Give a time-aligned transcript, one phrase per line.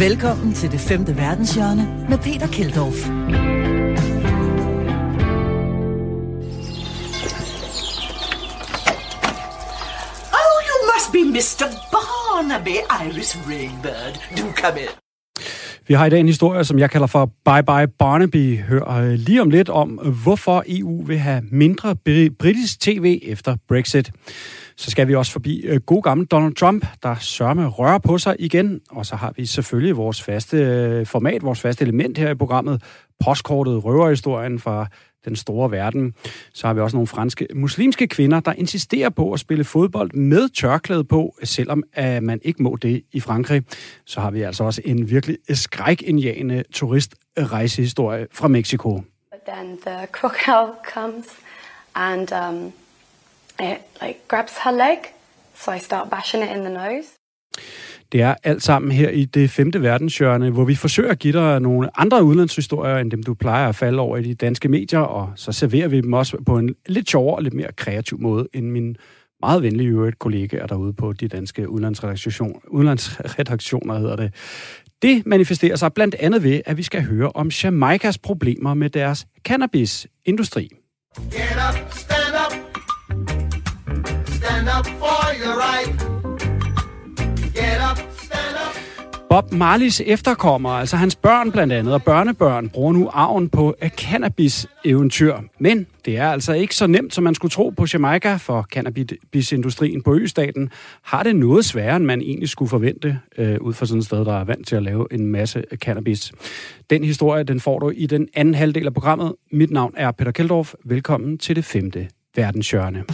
[0.00, 3.08] Velkommen til det femte verdenshjørne med Peter Keldorf.
[10.38, 11.66] Oh, you must be Mr.
[11.92, 12.76] Barnaby,
[13.06, 14.14] Iris Rainbird.
[14.36, 14.99] Do come in.
[15.88, 18.58] Vi har i dag en historie, som jeg kalder for Bye Bye Barnaby.
[18.58, 19.88] Hør øh, lige om lidt om,
[20.24, 21.96] hvorfor EU vil have mindre
[22.38, 24.12] britisk tv efter Brexit.
[24.76, 28.36] Så skal vi også forbi øh, god gammel Donald Trump, der sørme rører på sig
[28.38, 28.80] igen.
[28.90, 32.82] Og så har vi selvfølgelig vores faste øh, format, vores faste element her i programmet,
[33.24, 34.86] postkortet røverhistorien fra
[35.24, 36.14] den store verden.
[36.52, 40.48] Så har vi også nogle franske muslimske kvinder, der insisterer på at spille fodbold med
[40.48, 43.62] tørklæde på, selvom at man ikke må det i Frankrig.
[44.04, 49.02] Så har vi altså også en virkelig skrækindjagende turistrejsehistorie fra Mexico.
[49.48, 51.26] Then the crocodile comes
[51.94, 52.72] and um,
[53.60, 54.98] it like grabs her leg,
[55.54, 57.08] so I start bashing it in the nose.
[58.12, 61.60] Det er alt sammen her i det femte verdenshjørne, hvor vi forsøger at give dig
[61.60, 65.32] nogle andre udlandshistorier, end dem du plejer at falde over i de danske medier, og
[65.36, 68.70] så serverer vi dem også på en lidt sjovere og lidt mere kreativ måde, end
[68.70, 68.96] min
[69.40, 74.34] meget venlige øvrigt kollegaer derude på de danske udlandsredaktioner, udenlandsredaktioner, hedder det.
[75.02, 79.26] Det manifesterer sig blandt andet ved, at vi skal høre om Jamaikas problemer med deres
[79.44, 80.68] cannabisindustri.
[81.16, 81.92] Get up.
[81.92, 82.19] Stand
[89.30, 95.34] Bob Marleys efterkommere, altså hans børn blandt andet, og børnebørn, bruger nu arven på cannabis-eventyr.
[95.58, 100.02] Men det er altså ikke så nemt, som man skulle tro på Jamaica, for cannabisindustrien
[100.02, 100.70] på østaten
[101.02, 104.24] har det noget sværere, end man egentlig skulle forvente, øh, ud fra sådan et sted,
[104.24, 106.32] der er vant til at lave en masse cannabis.
[106.90, 109.34] Den historie, den får du i den anden halvdel af programmet.
[109.52, 110.74] Mit navn er Peter Keldorf.
[110.84, 113.04] Velkommen til det femte verdenshjørne.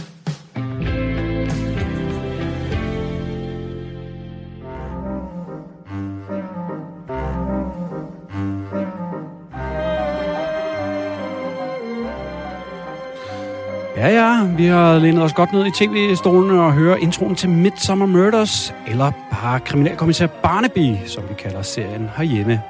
[13.97, 18.05] Ja, ja, vi har lænet os godt ned i tv-stolen og hører introen til Midsummer
[18.05, 22.61] Murders, eller bare Kriminalkommissær Barnaby, som vi kalder serien herhjemme.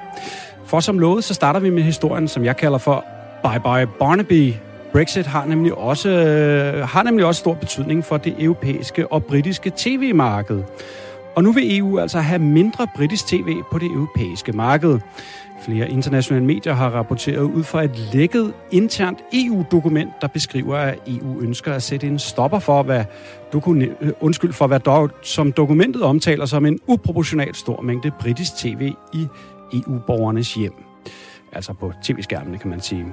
[0.65, 3.05] For som lovet, så starter vi med historien, som jeg kalder for
[3.43, 4.53] Bye Bye Barnaby.
[4.93, 9.71] Brexit har nemlig også, øh, har nemlig også stor betydning for det europæiske og britiske
[9.75, 10.63] tv-marked.
[11.35, 14.99] Og nu vil EU altså have mindre britisk tv på det europæiske marked.
[15.61, 21.41] Flere internationale medier har rapporteret ud fra et lækket internt EU-dokument, der beskriver, at EU
[21.41, 23.05] ønsker at sætte en stopper for, hvad,
[23.53, 28.55] dokument, øh, undskyld, for hvad dog, som dokumentet omtaler som en uproportionalt stor mængde britisk
[28.55, 29.27] tv i
[29.73, 30.73] EU-borgernes hjem.
[31.51, 33.05] Altså på tv-skærmene, kan man sige.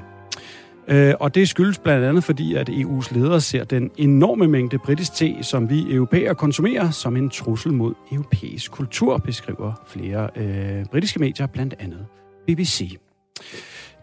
[0.88, 5.14] Øh, og det skyldes blandt andet fordi, at EU's ledere ser den enorme mængde britisk
[5.14, 11.20] te, som vi europæere konsumerer, som en trussel mod europæisk kultur, beskriver flere øh, britiske
[11.20, 12.06] medier, blandt andet
[12.46, 12.98] BBC.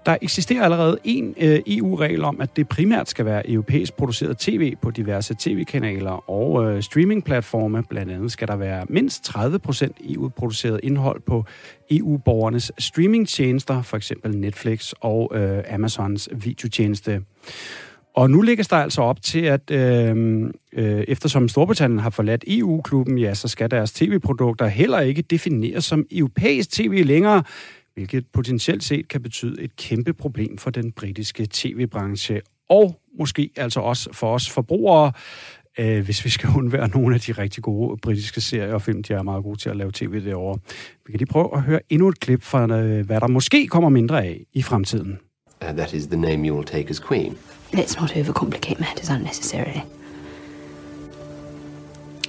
[0.05, 4.75] Der eksisterer allerede en øh, EU-regel om, at det primært skal være europæisk produceret tv
[4.81, 7.83] på diverse tv-kanaler og øh, streamingplatforme.
[7.89, 11.45] Blandt andet skal der være mindst 30% EU-produceret indhold på
[11.91, 17.21] EU-borgernes streamingtjenester, for eksempel Netflix og øh, Amazons videotjeneste.
[18.15, 20.41] Og nu ligger der altså op til, at øh,
[20.73, 26.05] øh, eftersom Storbritannien har forladt EU-klubben, ja, så skal deres tv-produkter heller ikke defineres som
[26.11, 27.43] europæisk tv længere,
[28.01, 33.79] hvilket potentielt set kan betyde et kæmpe problem for den britiske tv-branche, og måske altså
[33.79, 35.11] også for os forbrugere,
[35.79, 39.13] øh, hvis vi skal undvære nogle af de rigtig gode britiske serier og film, de
[39.13, 40.59] er meget gode til at lave tv derovre.
[41.05, 43.89] Vi kan lige prøve at høre endnu et klip fra, øh, hvad der måske kommer
[43.89, 45.19] mindre af i fremtiden.
[45.61, 47.37] Uh, that is the name you will take as queen.
[47.73, 49.81] Let's not overcomplicate matters unnecessarily.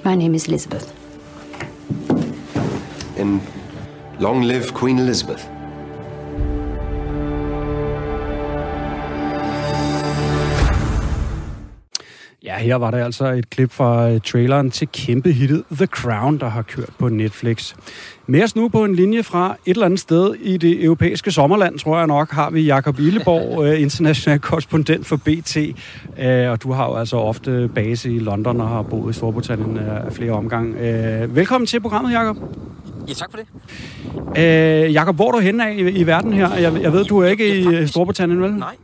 [0.05, 0.87] My name is Elizabeth.
[3.19, 3.41] And
[4.21, 5.62] long live Queen Elizabeth.
[12.45, 16.39] Ja, her var der altså et klip fra øh, traileren til kæmpe hittet The Crown,
[16.39, 17.75] der har kørt på Netflix.
[18.27, 21.79] Med os nu på en linje fra et eller andet sted i det europæiske sommerland,
[21.79, 25.57] tror jeg nok, har vi Jakob Illeborg, øh, international korrespondent for BT.
[26.19, 29.79] Øh, og du har jo altså ofte base i London og har boet i Storbritannien
[29.79, 30.75] af flere omgange.
[31.35, 32.37] Velkommen til programmet, Jakob.
[33.09, 33.47] Ja, tak for det.
[34.39, 36.55] Øh, Jakob, hvor er du henne af i, i verden her?
[36.55, 38.53] Jeg, jeg ved, du er ikke i Storbritannien, vel?
[38.53, 38.75] Nej,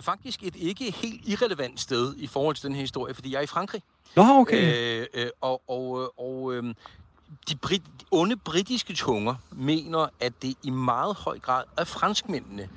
[0.00, 3.42] faktisk et ikke helt irrelevant sted i forhold til den her historie, fordi jeg er
[3.42, 3.82] i Frankrig.
[4.16, 5.00] Nå, okay.
[5.00, 6.74] Øh, øh, og og, og øh,
[7.48, 12.68] de, brit, de onde britiske tunger mener, at det i meget høj grad er franskmændene,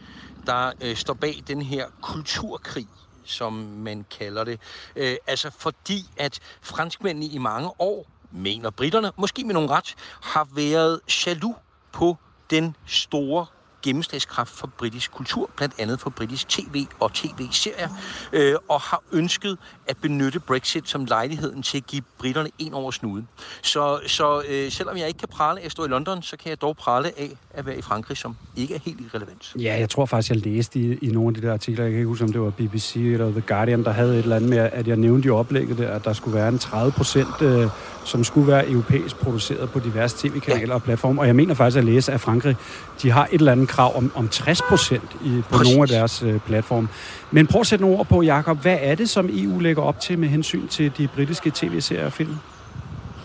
[0.46, 2.88] der øh, står bag den her kulturkrig,
[3.24, 4.60] som man kalder det.
[4.96, 10.48] Øh, altså fordi, at franskmændene i mange år mener britterne, måske med nogen ret, har
[10.52, 11.56] været jaloux
[11.92, 12.18] på
[12.50, 13.46] den store
[13.84, 17.90] gennemslagskraft for britisk kultur, blandt andet for britisk tv og tv-serier,
[18.34, 19.58] øh, og har ønsket
[19.88, 23.28] at benytte Brexit som lejligheden til at give britterne en over snuden.
[23.62, 26.50] Så, så øh, selvom jeg ikke kan prale af at stå i London, så kan
[26.50, 29.54] jeg dog prale af at være i Frankrig, som ikke er helt irrelevant.
[29.60, 32.00] Ja, jeg tror faktisk, jeg læste i, i nogle af de der artikler, jeg kan
[32.00, 34.58] ikke huske, om det var BBC eller The Guardian, der havde et eller andet med,
[34.58, 37.68] at jeg nævnte i oplægget der, at der skulle være en 30 procent, øh,
[38.06, 40.74] som skulle være europæisk produceret på diverse tv-kanaler ja.
[40.74, 41.22] og platforme.
[41.22, 42.56] Og jeg mener faktisk at læse, at Frankrig,
[43.02, 45.18] de har et eller andet krav om, om 60 procent på
[45.50, 45.74] Præcis.
[45.76, 46.88] nogle af deres øh, platforme.
[47.32, 48.62] Men prøv at sætte nogle ord på, Jakob.
[48.62, 52.14] Hvad er det, som EU lægger op til med hensyn til de britiske tv-serier og
[52.14, 52.36] film?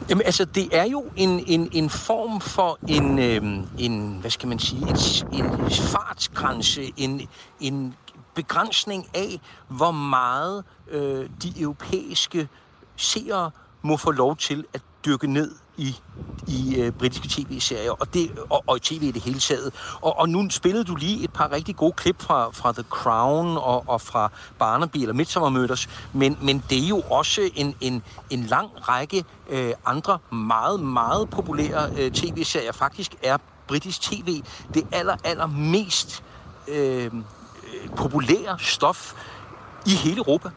[0.08, 3.42] Jamen altså, det er jo en, en, en form for en, øh,
[3.78, 7.28] en, hvad skal man sige, en, en fartsgrænse, en,
[7.60, 7.94] en
[8.34, 12.48] begrænsning af, hvor meget øh, de europæiske
[12.96, 13.50] seere
[13.82, 15.96] må få lov til at dykke ned i,
[16.46, 19.74] i øh, britiske tv-serier, og, det, og, og i tv i det hele taget.
[20.00, 23.56] Og, og nu spillede du lige et par rigtig gode klip fra, fra The Crown
[23.56, 28.02] og, og fra Barnaby eller Midsommer Murders, men, men det er jo også en, en,
[28.30, 32.72] en lang række øh, andre meget, meget populære øh, tv-serier.
[32.72, 33.36] Faktisk er
[33.66, 34.42] britisk tv
[34.74, 36.24] det aller, aller mest
[36.68, 37.10] øh, øh
[37.96, 39.14] populære stof
[39.86, 40.48] i hele Europa.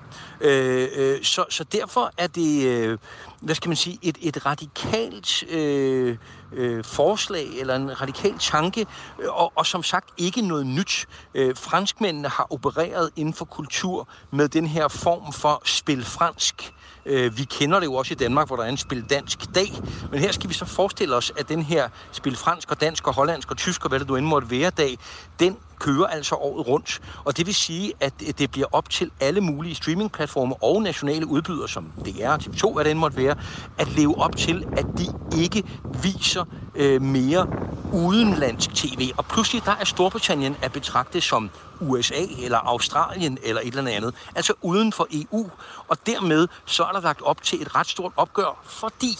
[0.42, 2.98] Øh, øh, så, så derfor er det, øh,
[3.42, 6.18] hvad skal man sige, et, et radikalt øh,
[6.54, 8.86] øh, forslag eller en radikal tanke,
[9.20, 11.08] øh, og, og som sagt ikke noget nyt.
[11.34, 16.74] Øh, franskmændene har opereret inden for kultur med den her form for spil fransk.
[17.06, 19.72] Øh, vi kender det jo også i Danmark, hvor der er en spil dansk dag.
[20.12, 23.14] Men her skal vi så forestille os, at den her spil fransk og dansk og
[23.14, 24.98] hollandsk og tysk og hvad det nu end måtte være dag,
[25.40, 27.00] den kører altså året rundt.
[27.24, 31.69] Og det vil sige, at det bliver op til alle mulige streamingplatforme og nationale udbydere,
[31.69, 33.36] som DR, TV2, hvad det end måtte være,
[33.78, 35.63] at leve op til, at de ikke
[36.04, 36.45] viser
[36.75, 37.48] øh, mere
[37.92, 39.12] udenlandsk tv.
[39.18, 41.50] Og pludselig der er Storbritannien at betragte som
[41.80, 44.16] USA eller Australien eller et eller andet.
[44.36, 45.50] Altså uden for EU.
[45.88, 49.18] Og dermed så er der lagt op til et ret stort opgør, fordi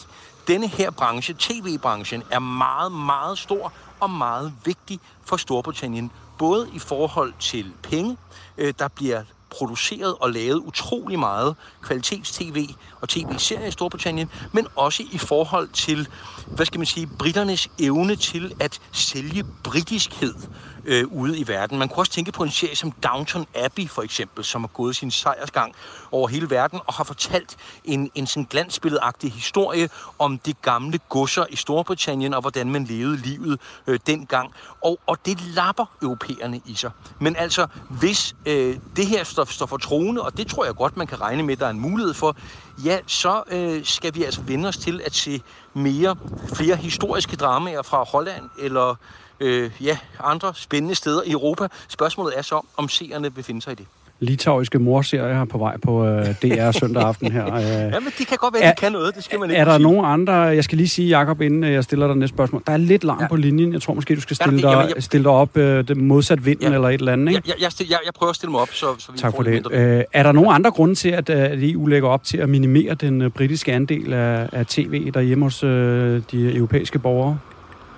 [0.48, 6.12] denne her branche, tv-branchen, er meget, meget stor og meget vigtig for Storbritannien.
[6.42, 8.18] Både i forhold til penge,
[8.58, 12.68] øh, der bliver produceret og lavet utrolig meget kvalitets-tv
[13.02, 16.08] og tv-serier i Storbritannien, men også i forhold til,
[16.48, 20.34] hvad skal man sige, britternes evne til at sælge britiskhed
[20.86, 21.80] øh, ude i verden.
[21.80, 24.96] Man kunne også tænke på en serie som Downton Abbey for eksempel, som har gået
[24.96, 25.76] sin sejrsgang
[26.12, 29.90] over hele verden og har fortalt en, en sådan glansbilledagtig historie
[30.20, 34.54] om de gamle godser i Storbritannien og hvordan man levede livet øh, dengang.
[34.82, 36.92] Og, og det lapper europæerne i sig.
[37.20, 40.98] Men altså, hvis øh, det her står, står for troende, og det tror jeg godt,
[40.98, 42.36] man kan regne med, der er en mulighed for,
[42.86, 45.42] ja, så øh, skal vi altså vende os til at se
[45.74, 46.16] mere,
[46.54, 48.96] flere historiske dramaer fra Holland eller
[49.42, 51.68] øh, ja, andre spændende steder i Europa.
[51.88, 53.86] Spørgsmålet er så, om seerne vil finde sig i det
[54.22, 57.46] litauiske morserier på vej på øh, DR søndag aften her.
[57.52, 59.16] Øh, ja, men de kan godt være, at de kan noget.
[59.16, 59.84] Det skal man ikke Er der sige.
[59.84, 60.34] nogen andre...
[60.34, 62.64] Jeg skal lige sige, Jacob, inden øh, jeg stiller dig næste spørgsmål.
[62.68, 63.28] Der er lidt larm ja.
[63.28, 63.74] på linjen.
[63.74, 66.46] Jeg tror måske, du skal stille, ja, dig, jeg, stille dig op øh, det modsat
[66.46, 66.74] vinden ja.
[66.74, 67.36] eller et eller andet.
[67.36, 67.42] Ikke?
[67.48, 69.44] Ja, jeg, jeg, jeg prøver at stille mig op, så, så vi tak får for
[69.44, 69.72] det.
[69.72, 72.50] Øh, er der nogen andre grunde til, at, øh, at EU lægger op til at
[72.50, 77.38] minimere den øh, britiske andel af, af tv derhjemme hos øh, de europæiske borgere?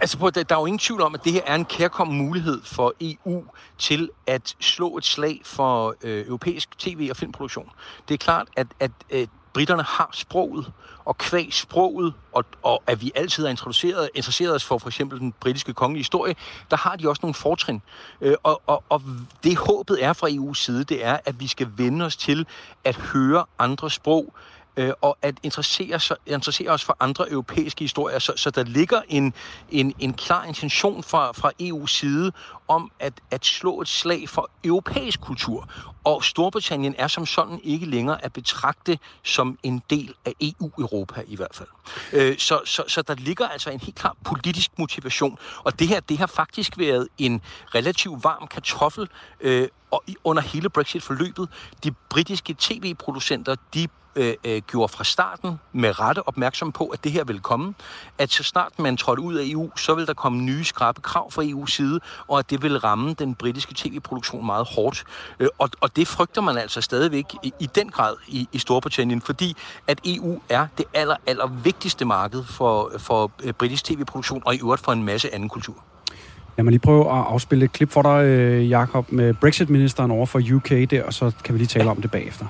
[0.04, 2.62] Altså, på, der, er jo ingen tvivl om, at det her er en kærkommen mulighed
[2.64, 3.44] for EU
[3.78, 7.70] til at slå et slag for øh, europæisk tv- og filmproduktion.
[8.08, 10.72] Det er klart, at, at øh, britterne har sproget,
[11.06, 15.20] og kvæg sproget, og, og at vi altid er interesseret, interesseret os for for eksempel
[15.20, 16.36] den britiske kongelige historie,
[16.72, 17.82] der har de også nogle fortrin.
[18.22, 19.02] Øh, og, og, og
[19.44, 22.46] det håbet er fra EU's side, det er, at vi skal vende os til
[22.84, 24.34] at høre andre sprog,
[24.78, 28.20] øh, og at interessere, sig, interessere os for andre europæiske historier.
[28.20, 29.34] Så, så der ligger en,
[29.72, 32.32] en, en klar intention fra, fra EU's side
[32.74, 35.70] om at, at slå et slag for europæisk kultur.
[36.04, 41.36] Og Storbritannien er som sådan ikke længere at betragte som en del af EU-Europa i
[41.36, 41.70] hvert fald.
[42.14, 45.38] Øh, så, så, så der ligger altså en helt klar politisk motivation.
[45.64, 47.42] Og det her, det har faktisk været en
[47.76, 49.68] relativt varm kartoffel øh,
[50.24, 51.50] under hele Brexit-forløbet.
[51.84, 57.12] De britiske tv-producenter, de øh, øh, gjorde fra starten med rette opmærksom på, at det
[57.12, 57.74] her vil komme.
[58.18, 61.32] At så snart man trådte ud af EU, så vil der komme nye skrabe krav
[61.32, 65.04] fra EU's side, og at det vil ramme den britiske tv-produktion meget hårdt.
[65.40, 69.22] Øh, og, og det frygter man altså stadigvæk i, i den grad i, i Storbritannien,
[69.22, 69.56] fordi
[69.88, 74.60] at EU er det aller, aller vigtigste marked for, for øh, britisk tv-produktion, og i
[74.60, 75.76] øvrigt for en masse anden kultur.
[76.58, 80.26] Lad mig lige prøve at afspille et klip for dig, øh, Jakob, med Brexit-ministeren over
[80.26, 82.46] for UK der, og så kan vi lige tale om det bagefter.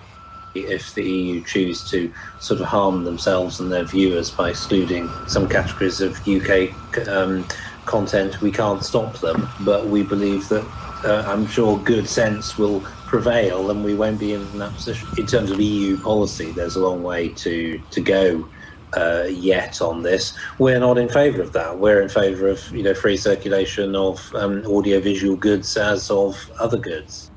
[0.56, 5.50] if the EU choose to sort of harm themselves and their viewers by excluding some
[5.50, 6.74] categories of UK
[7.08, 7.46] um,
[7.86, 10.72] content, we can't stop them, but we believe that
[11.04, 15.10] uh, I'm sure good sense will prevail and we won't be in that position.
[15.18, 18.50] In terms of EU policy, there's a long way to, to go
[18.96, 20.38] uh, yet on this.
[20.60, 21.80] We're not in favour of that.
[21.80, 26.78] We're in favour of you know free circulation of um, audiovisual goods as of other
[26.78, 27.33] goods.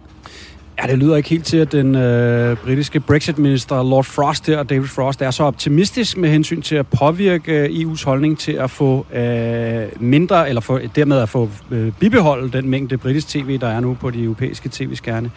[0.82, 4.88] Ja, det lyder ikke helt til, at den øh, britiske Brexit-minister Lord Frost her, David
[4.88, 9.06] Frost, er så optimistisk med hensyn til at påvirke øh, EU's holdning til at få
[9.12, 13.80] øh, mindre, eller for, dermed at få øh, bibeholdt den mængde britisk tv, der er
[13.80, 15.30] nu på de europæiske tv-skærne.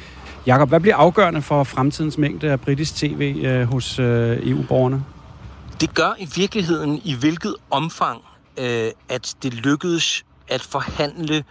[0.45, 5.03] Jakob, hvad bliver afgørende for fremtidens mængde af britisk tv øh, hos øh, EU-borgerne?
[5.81, 8.21] Det gør i virkeligheden i hvilket omfang,
[8.57, 11.43] øh, at det lykkedes at forhandle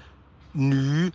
[0.54, 1.10] nye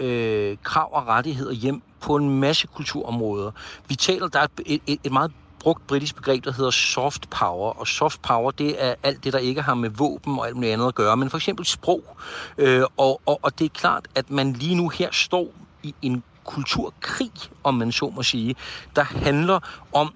[0.00, 3.50] øh, krav og rettigheder hjem på en masse kulturområder.
[3.88, 7.70] Vi taler, der er et, et, et meget brugt britisk begreb, der hedder soft power.
[7.80, 10.72] Og soft power, det er alt det, der ikke har med våben og alt muligt
[10.72, 12.16] andet at gøre, men for eksempel sprog.
[12.58, 15.48] Øh, og, og, og det er klart, at man lige nu her står
[15.82, 17.30] i en kulturkrig,
[17.64, 18.54] om man så må sige,
[18.96, 19.60] der handler
[19.92, 20.14] om,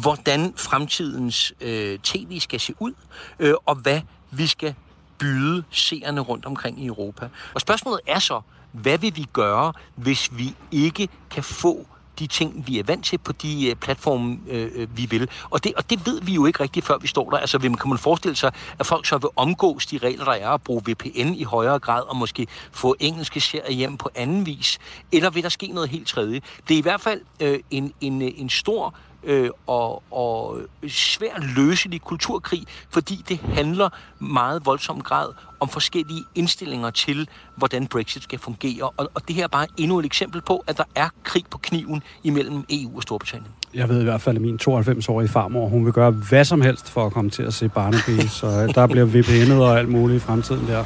[0.00, 2.92] hvordan fremtidens øh, tv skal se ud,
[3.38, 4.74] øh, og hvad vi skal
[5.18, 7.28] byde seerne rundt omkring i Europa.
[7.54, 8.40] Og spørgsmålet er så,
[8.72, 11.86] hvad vil vi gøre, hvis vi ikke kan få
[12.18, 15.30] de ting, vi er vant til på de øh, platforme, øh, øh, vi vil.
[15.50, 17.36] Og det, og det ved vi jo ikke rigtigt, før vi står der.
[17.36, 20.62] Altså, kan man forestille sig, at folk så vil omgås de regler, der er, at
[20.62, 24.78] bruge VPN i højere grad, og måske få engelske serier hjem på anden vis?
[25.12, 26.40] Eller vil der ske noget helt tredje?
[26.68, 28.94] Det er i hvert fald øh, en, en, øh, en stor
[29.24, 30.58] øh, og, og
[30.88, 35.28] svært løselig kulturkrig, fordi det handler meget voldsom grad
[35.60, 38.82] om forskellige indstillinger til, hvordan Brexit skal fungere.
[38.96, 41.58] Og, og det her er bare endnu et eksempel på, at der er krig på
[41.58, 43.52] kniven imellem EU og Storbritannien.
[43.74, 46.90] Jeg ved i hvert fald, at min 92-årige farmor, hun vil gøre hvad som helst
[46.90, 50.16] for at komme til at se Barnaby, så øh, der bliver VPN'et og alt muligt
[50.16, 50.84] i fremtiden der.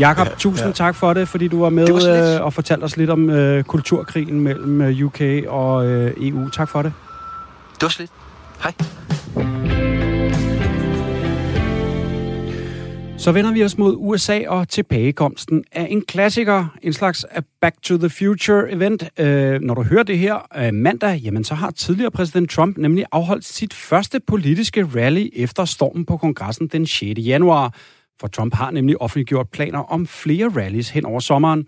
[0.00, 0.72] Jakob, ja, tusind ja.
[0.72, 3.64] tak for det, fordi du var med var øh, og fortalte os lidt om øh,
[3.64, 6.48] kulturkrigen mellem øh, UK og øh, EU.
[6.48, 6.92] Tak for det.
[7.78, 8.10] Det var slet.
[8.62, 8.72] Hej.
[13.18, 17.82] Så vender vi os mod USA og tilbagekomsten af en klassiker, en slags uh, Back
[17.82, 19.04] to the Future event.
[19.18, 23.04] Øh, når du hører det her øh, mandag, jamen så har tidligere præsident Trump nemlig
[23.12, 27.18] afholdt sit første politiske rally efter stormen på kongressen den 6.
[27.18, 27.74] januar.
[28.20, 31.66] For Trump har nemlig offentliggjort planer om flere rallies hen over sommeren.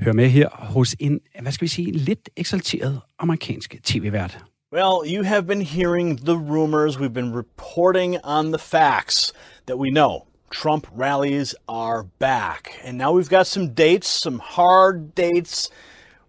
[0.00, 4.38] Hør med her hos en, hvad skal vi sige, lidt eksalteret amerikansk tv-vært.
[4.72, 6.98] Well, you have been hearing the rumors.
[6.98, 9.30] We've been reporting on the facts
[9.66, 10.28] that we know.
[10.48, 12.80] Trump rallies are back.
[12.82, 15.68] And now we've got some dates, some hard dates,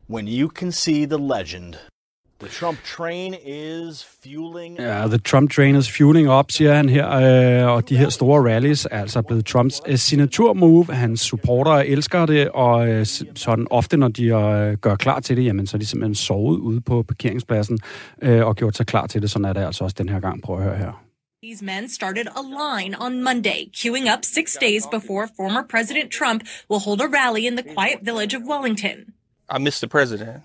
[0.07, 1.79] when you can see the legend.
[2.43, 4.77] The Trump train is fueling...
[4.79, 7.09] Ja, the Trump train is fueling up, siger han her.
[7.09, 10.93] Øh, og de her store rallies er altså blevet Trumps øh, signaturmove.
[10.93, 15.45] Hans supportere elsker det, og øh, sådan ofte, når de øh, gør klar til det,
[15.45, 17.79] jamen, så er de simpelthen sovet ude på parkeringspladsen
[18.21, 19.31] øh, og gjort sig klar til det.
[19.31, 20.41] Sådan er det altså også den her gang.
[20.41, 21.03] Prøv at høre her.
[21.43, 26.43] These men started a line on Monday, queuing up six days before former President Trump
[26.69, 28.97] will hold a rally in the quiet village of Wellington.
[29.55, 30.43] I miss the president.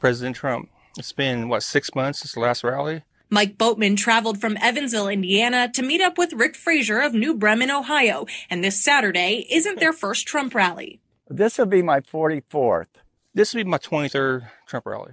[0.00, 0.68] President Trump.
[0.98, 3.02] It's been, what, six months since the last rally?
[3.28, 7.70] Mike Boatman traveled from Evansville, Indiana to meet up with Rick Frazier of New Bremen,
[7.70, 8.26] Ohio.
[8.50, 11.00] And this Saturday isn't their first Trump rally.
[11.28, 12.88] This will be my 44th.
[13.34, 15.12] This will be my 23rd Trump rally.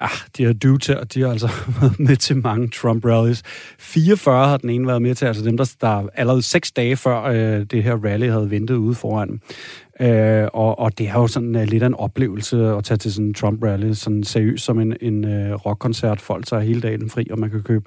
[0.00, 1.46] Ah, de her dudes de har altså
[1.80, 3.42] været med til mange Trump-rallies.
[3.78, 7.22] 44 har den ene været med til, altså dem, der, der allerede seks dage før
[7.22, 9.40] øh, det her rally havde ventet ude foran.
[10.00, 13.12] Øh, og, og det er jo sådan uh, lidt af en oplevelse at tage til
[13.12, 16.20] sådan en Trump-rally, sådan seriøst som en, en uh, rockkoncert.
[16.20, 17.84] Folk tager hele dagen fri, og man kan købe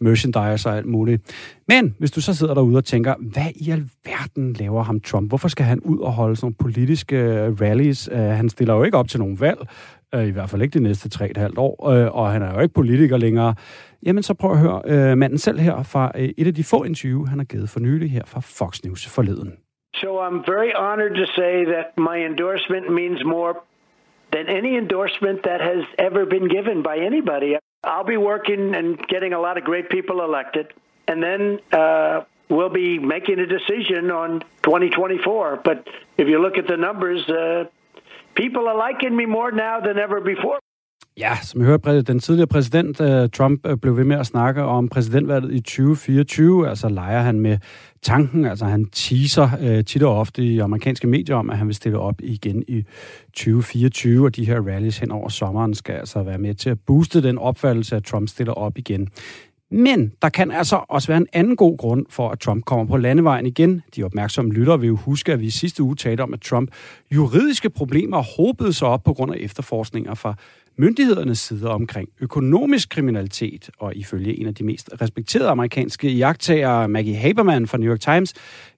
[0.00, 1.22] merchandise og alt muligt.
[1.68, 5.30] Men hvis du så sidder derude og tænker, hvad i alverden laver ham Trump?
[5.30, 8.08] Hvorfor skal han ud og holde sådan nogle politiske øh, rallies?
[8.12, 9.58] Uh, han stiller jo ikke op til nogen valg,
[10.16, 12.52] uh, i hvert fald ikke de næste tre et halvt år, uh, og han er
[12.52, 13.54] jo ikke politiker længere.
[14.06, 16.84] Jamen så prøv at høre uh, manden selv her fra uh, et af de få
[16.84, 19.52] interview, han har givet for nylig her fra Fox News forleden.
[20.00, 23.62] So I'm very honored to say that my endorsement means more
[24.32, 27.56] than any endorsement that has ever been given by anybody.
[27.82, 30.72] I'll be working and getting a lot of great people elected,
[31.06, 35.60] and then uh, we'll be making a decision on 2024.
[35.64, 35.86] But
[36.16, 37.64] if you look at the numbers, uh,
[38.34, 40.58] people are liking me more now than ever before.
[41.18, 44.62] Ja, som vi hørte, den tidligere præsident øh, Trump øh, blev ved med at snakke
[44.62, 46.68] om præsidentvalget i 2024.
[46.68, 47.58] Altså leger han med
[48.02, 51.74] tanken, altså han teaser øh, tit og ofte i amerikanske medier om, at han vil
[51.74, 52.84] stille op igen i
[53.26, 57.22] 2024, og de her rallies hen over sommeren skal altså være med til at booste
[57.22, 59.08] den opfattelse, at Trump stiller op igen.
[59.70, 62.96] Men der kan altså også være en anden god grund for, at Trump kommer på
[62.96, 63.82] landevejen igen.
[63.96, 66.70] De opmærksomme lyttere vil jo huske, at vi i sidste uge talte om, at Trump
[67.10, 70.34] juridiske problemer hobede sig op på grund af efterforskninger fra
[70.78, 73.70] myndighedernes side omkring økonomisk kriminalitet.
[73.78, 78.34] Og ifølge en af de mest respekterede amerikanske jagttagere, Maggie Haberman fra New York Times,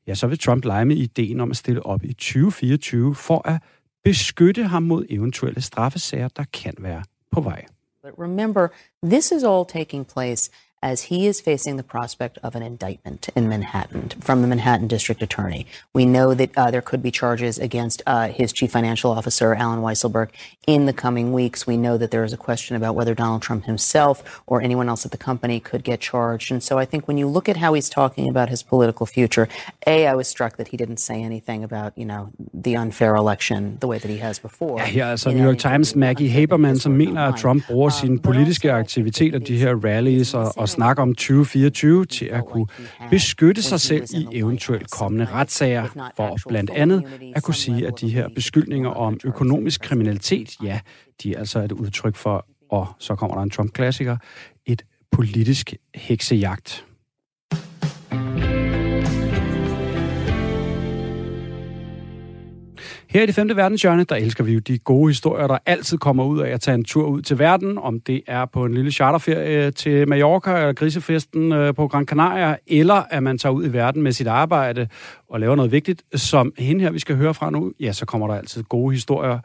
[0.07, 3.63] ja, så vil Trump lege med ideen om at stille op i 2024 for at
[4.05, 7.03] beskytte ham mod eventuelle straffesager, der kan være
[7.33, 7.65] på vej.
[8.03, 8.69] But remember,
[9.05, 10.51] this is all taking place
[10.83, 15.23] as he is facing the prospect of an indictment in Manhattan from the Manhattan District
[15.23, 15.67] Attorney.
[15.93, 19.81] We know that uh, there could be charges against uh, his chief financial officer, Alan
[19.81, 20.31] Weisselberg,
[20.67, 21.67] in the coming weeks.
[21.67, 25.05] We know that there is a question about whether Donald Trump himself or anyone else
[25.05, 26.51] at the company could get charged.
[26.51, 29.49] And so I think when you look at how he's talking about his political future,
[29.87, 33.77] A, I was struck that he didn't say anything about, you know, the unfair election
[33.81, 34.81] the way that he has before.
[34.95, 38.73] Ja, er altså New York Times Maggie Haberman, som mener, at Trump bruger sine politiske
[38.73, 42.67] aktiviteter, de her rallies og, og snakke om 2024 til at kunne
[43.11, 48.09] beskytte sig selv i eventuelt kommende retssager, for blandt andet at kunne sige, at de
[48.09, 50.81] her beskyldninger om økonomisk kriminalitet, ja,
[51.23, 54.17] de er altså et udtryk for, og så kommer der en Trump-klassiker,
[54.67, 56.85] et politisk heksejagt.
[63.11, 66.25] Her i det femte verdenshjørne, der elsker vi jo de gode historier, der altid kommer
[66.25, 68.91] ud af at tage en tur ud til verden, om det er på en lille
[68.91, 73.73] charterferie til Mallorca eller grisefesten øh, på Gran Canaria, eller at man tager ud i
[73.73, 74.89] verden med sit arbejde
[75.29, 78.27] og laver noget vigtigt, som hende her, vi skal høre fra nu, ja, så kommer
[78.27, 79.39] der altid gode historier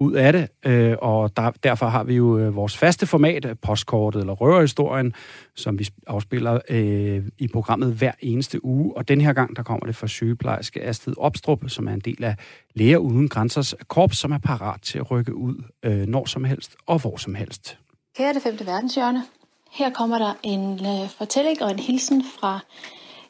[0.00, 3.56] ud af det, øh, og der, derfor har vi jo øh, vores faste format, øh,
[3.62, 5.14] postkortet eller røverhistorien,
[5.56, 9.86] som vi afspiller øh, i programmet hver eneste uge, og den her gang, der kommer
[9.86, 12.36] det fra sygeplejerske Astrid Opstrup, som er en del af
[12.74, 16.76] Læger Uden Grænsers korps, som er parat til at rykke ud øh, når som helst
[16.86, 17.78] og hvor som helst.
[18.16, 19.22] Kære det femte verdenshjørne,
[19.70, 22.60] her kommer der en øh, fortælling og en hilsen fra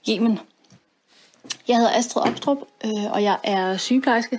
[0.08, 0.38] Yemen.
[1.68, 4.38] Jeg hedder Astrid Opstrup, øh, og jeg er sygeplejerske,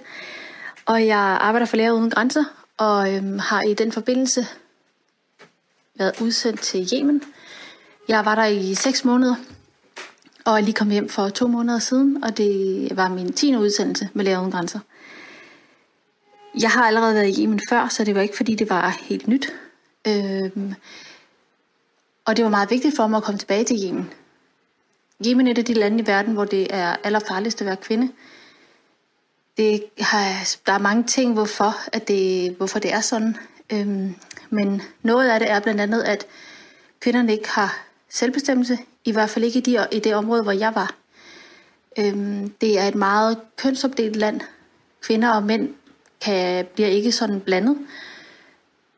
[0.92, 2.44] og jeg arbejder for Læger Uden Grænser,
[2.78, 4.48] og øhm, har i den forbindelse
[5.96, 7.24] været udsendt til Yemen.
[8.08, 9.36] Jeg var der i 6 måneder,
[10.46, 13.56] og er lige kommet hjem for to måneder siden, og det var min 10.
[13.56, 14.80] udsendelse med Læger Uden Grænser.
[16.62, 19.28] Jeg har allerede været i Yemen før, så det var ikke fordi, det var helt
[19.28, 19.54] nyt.
[20.08, 20.74] Øhm,
[22.26, 24.14] og det var meget vigtigt for mig at komme tilbage til Yemen.
[25.28, 28.10] Yemen er et af de lande i verden, hvor det er allerfarligst at være kvinde
[29.58, 33.38] det har, der er mange ting, hvorfor, at det, hvorfor det er sådan.
[33.74, 34.16] Øhm,
[34.50, 36.26] men noget af det er blandt andet, at
[37.00, 40.76] kvinderne ikke har selvbestemmelse, i hvert fald ikke i, de, i det område, hvor jeg
[40.76, 40.96] var.
[42.00, 44.42] Øhm, det er et meget kønsopdelt land.
[45.02, 45.70] Kvinder og mænd
[46.22, 47.78] kan, bliver ikke sådan blandet.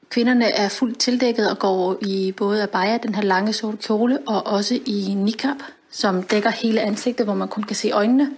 [0.10, 4.46] Kvinderne er fuldt tildækket og går i både abaya, den her lange sorte kjole, og
[4.46, 5.58] også i niqab,
[5.92, 8.32] som dækker hele ansigtet, hvor man kun kan se øjnene.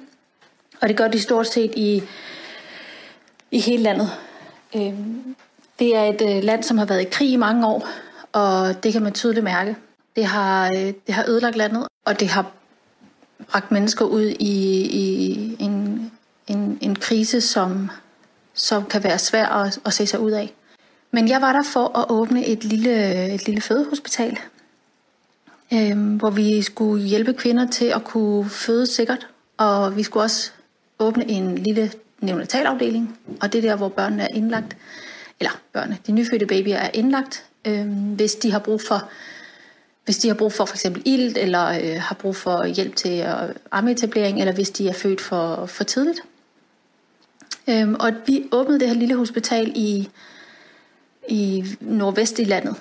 [0.82, 2.04] Og det gør de stort set i,
[3.52, 4.10] i hele landet.
[4.76, 5.36] Øhm,
[5.80, 7.88] det er et øh, land, som har været i krig i mange år,
[8.32, 9.76] og det kan man tydeligt mærke.
[10.16, 12.52] Det har, øh, det har ødelagt landet, og det har
[13.52, 16.12] bragt mennesker ud i, i en,
[16.48, 17.90] en, en krise, som,
[18.54, 20.54] som kan være svær at, at se sig ud af.
[21.12, 24.40] Men jeg var der for at åbne et lille, et lille fødehospital,
[25.74, 30.52] øh, hvor vi skulle hjælpe kvinder til at kunne føde sikkert, og vi skulle også
[31.06, 34.78] åbne en lille neonatalafdeling, og det er der, hvor børnene er indlagt,
[35.40, 39.10] eller børnene, de nyfødte babyer er indlagt, øh, hvis de har brug for
[40.06, 43.20] hvis de har brug for for eksempel ilt, eller øh, har brug for hjælp til
[43.20, 46.22] øh, armeetablering, eller hvis de er født for, for tidligt.
[47.70, 50.10] Øhm, og vi åbnede det her lille hospital i,
[51.30, 52.76] i nordvest i landet.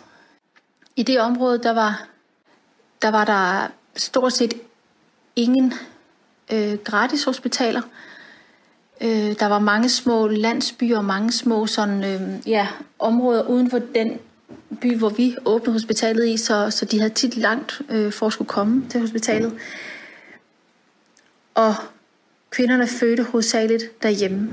[0.96, 2.06] I det område, der var
[3.02, 4.54] der, var der stort set
[5.36, 5.72] ingen
[6.52, 7.82] øh, gratis hospitaler.
[9.00, 13.80] Øh, der var mange små landsbyer og mange små sådan, øh, ja, områder uden for
[13.94, 14.18] den
[14.80, 18.32] by, hvor vi åbnede hospitalet i, så, så de havde tit langt øh, for at
[18.32, 19.58] skulle komme til hospitalet.
[21.54, 21.74] Og
[22.50, 24.50] kvinderne fødte hovedsageligt derhjemme.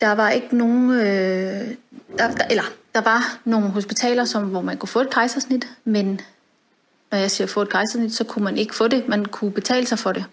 [0.00, 1.68] Der var ikke nogen, øh,
[2.18, 2.62] der, der, eller
[2.94, 6.20] der var nogle hospitaler, som, hvor man kunne få et kejsersnit, men
[7.10, 9.08] når jeg siger få et kejsersnit, så kunne man ikke få det.
[9.08, 10.24] Man kunne betale sig for det.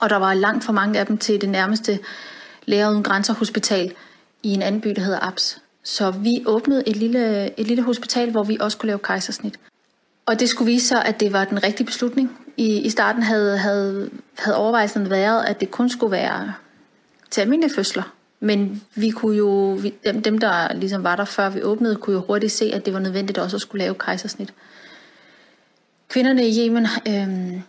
[0.00, 1.98] Og der var langt for mange af dem til det nærmeste
[2.66, 3.92] Læger Uden Grænser Hospital
[4.42, 5.58] i en anden by, der hedder Abs.
[5.82, 9.58] Så vi åbnede et lille, et lille hospital, hvor vi også kunne lave kejsersnit.
[10.26, 12.38] Og det skulle vise sig, at det var den rigtige beslutning.
[12.56, 16.54] I, i starten havde, havde, havde overvejelsen været, at det kun skulle være
[17.30, 18.02] til almindelige fødsler.
[18.40, 19.94] Men vi kunne jo, vi,
[20.24, 23.00] dem der ligesom var der før vi åbnede, kunne jo hurtigt se, at det var
[23.00, 24.52] nødvendigt også at skulle lave kejsersnit.
[26.08, 27.60] Kvinderne i Yemen øh,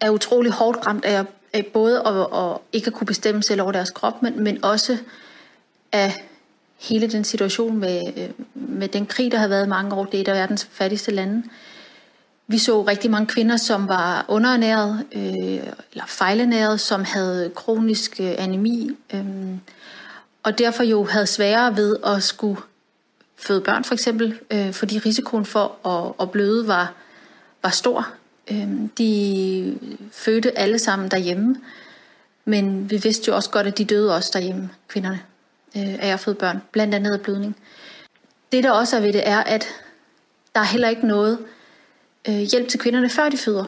[0.00, 3.72] er utrolig hårdt ramt af, af både at, at ikke at kunne bestemme selv over
[3.72, 4.98] deres krop, men, men også
[5.92, 6.14] af
[6.78, 10.04] hele den situation med, øh, med den krig, der har været mange år.
[10.04, 11.42] Det er et af verdens fattigste lande.
[12.46, 18.34] Vi så rigtig mange kvinder, som var underernæret øh, eller fejlenæret, som havde kronisk øh,
[18.38, 19.26] anemi, øh,
[20.42, 22.60] og derfor jo havde sværere ved at skulle
[23.36, 26.92] føde børn for eksempel, øh, fordi risikoen for at, at bløde var,
[27.62, 28.08] var stor.
[28.50, 29.78] Øh, de
[30.12, 31.56] fødte alle sammen derhjemme,
[32.44, 35.20] men vi vidste jo også godt, at de døde også derhjemme, kvinderne,
[35.76, 37.56] øh, af at føde børn, blandt andet af blødning.
[38.52, 39.68] Det der også er ved det er, at
[40.54, 41.38] der er heller ikke noget
[42.28, 43.64] øh, hjælp til kvinderne, før de føder.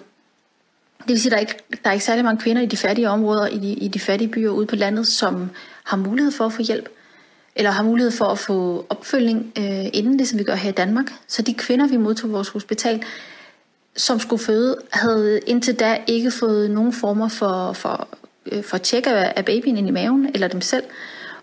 [0.99, 2.77] Det vil sige, at der er ikke, der er ikke særlig mange kvinder i de
[2.77, 5.51] fattige områder, i de, i de fattige byer ude på landet, som
[5.85, 6.89] har mulighed for at få hjælp,
[7.57, 10.73] eller har mulighed for at få opfølgning øh, inden det, som vi gør her i
[10.73, 11.13] Danmark.
[11.27, 13.03] Så de kvinder, vi modtog vores hospital,
[14.01, 18.09] som skulle føde, havde indtil da ikke fået nogen former for, for,
[18.47, 20.85] øh, for tjek af, af babyen ind i maven, eller dem selv.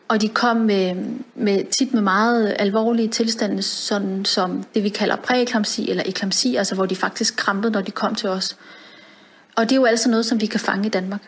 [0.08, 0.96] Og de kom med,
[1.36, 6.76] med tit med meget alvorlige tilstande, sådan som det vi kalder præeklamsi eller eklamsi, altså
[6.76, 8.58] hvor de faktisk krampede, når de kom til os.
[9.56, 11.22] Og det er jo altså noget, som vi kan fange i Danmark.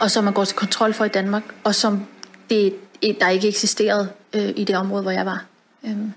[0.00, 2.06] Og som man går til kontrol for i Danmark, og som
[2.50, 2.74] det,
[3.20, 5.44] der ikke eksisterede øh, i det område, hvor jeg var.
[5.84, 6.12] Øhm,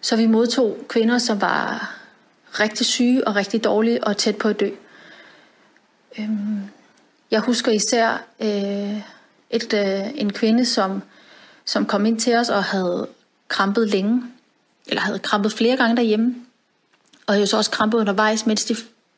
[0.00, 1.96] så vi modtog kvinder, som var
[2.60, 4.70] rigtig syge og rigtig dårlige og tæt på at dø.
[6.18, 6.60] Øhm,
[7.30, 9.00] jeg husker især øh,
[9.50, 11.02] et, øh, en kvinde, som,
[11.64, 13.08] som kom ind til os og havde
[13.48, 14.22] krampet længe,
[14.86, 16.34] eller havde krampet flere gange derhjemme,
[17.26, 18.76] og havde så også krampet undervejs, mens de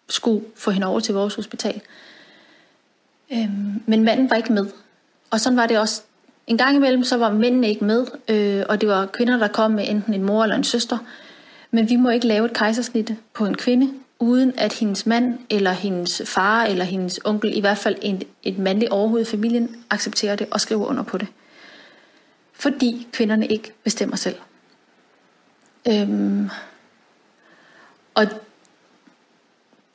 [0.09, 1.81] skulle få hende over til vores hospital.
[3.33, 4.67] Øhm, men manden var ikke med.
[5.31, 6.03] Og sådan var det også.
[6.47, 9.71] En gang imellem, så var mændene ikke med, øh, og det var kvinder, der kom
[9.71, 10.99] med enten en mor eller en søster.
[11.71, 15.73] Men vi må ikke lave et kejsersnit på en kvinde, uden at hendes mand, eller
[15.73, 20.37] hendes far, eller hendes onkel, i hvert fald en, et mandligt overhoved i familien, accepterer
[20.37, 21.29] det og skriver under på det.
[22.53, 24.37] Fordi kvinderne ikke bestemmer selv.
[25.89, 26.49] Øhm,
[28.15, 28.25] og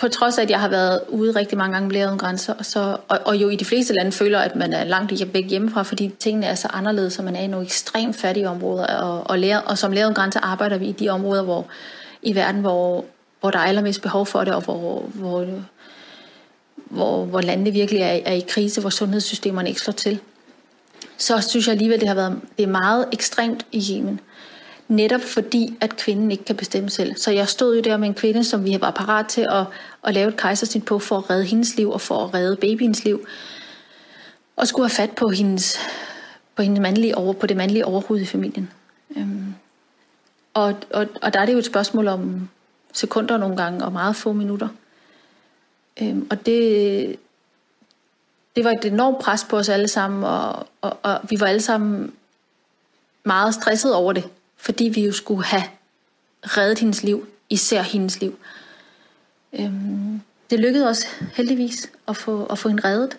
[0.04, 2.98] på trods af, at jeg har været ude rigtig mange gange med grænser, og, så,
[3.08, 6.12] og, og jo i de fleste lande føler, at man er langt væk hjemmefra, fordi
[6.20, 9.60] tingene er så anderledes, og man er i nogle ekstremt fattige områder, og, og, lærer,
[9.60, 11.66] og som Læret grænser arbejder vi i de områder hvor,
[12.22, 13.06] i verden, hvor,
[13.40, 15.48] hvor der er allermest behov for det, og hvor, hvor,
[16.76, 20.20] hvor, hvor landene virkelig er, er i krise, hvor sundhedssystemerne ikke slår til.
[21.18, 24.20] Så synes jeg alligevel, det har været det er meget ekstremt i Yemen
[24.96, 27.16] netop fordi, at kvinden ikke kan bestemme selv.
[27.16, 29.66] Så jeg stod jo der med en kvinde, som vi var parat til at,
[30.04, 33.04] at lave et kejsersnit på, for at redde hendes liv og for at redde babyens
[33.04, 33.26] liv.
[34.56, 35.78] Og skulle have fat på hendes,
[36.56, 38.72] på, hendes mandlige over, på det mandlige overhoved i familien.
[39.18, 39.54] Øhm,
[40.54, 42.50] og, og, og der er det jo et spørgsmål om
[42.94, 44.68] sekunder nogle gange, og meget få minutter.
[46.02, 47.16] Øhm, og det,
[48.56, 51.62] det var et enormt pres på os alle sammen, og, og, og vi var alle
[51.62, 52.14] sammen
[53.24, 54.24] meget stresset over det
[54.64, 55.64] fordi vi jo skulle have
[56.44, 58.38] reddet hendes liv, især hendes liv.
[59.54, 63.18] Øhm, det lykkedes os heldigvis at få, at få hende reddet.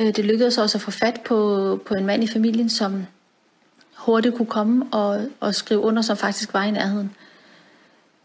[0.00, 3.06] Øh, det lykkedes også at få fat på, på en mand i familien, som
[3.96, 7.10] hurtigt kunne komme og, og skrive under, som faktisk var i nærheden.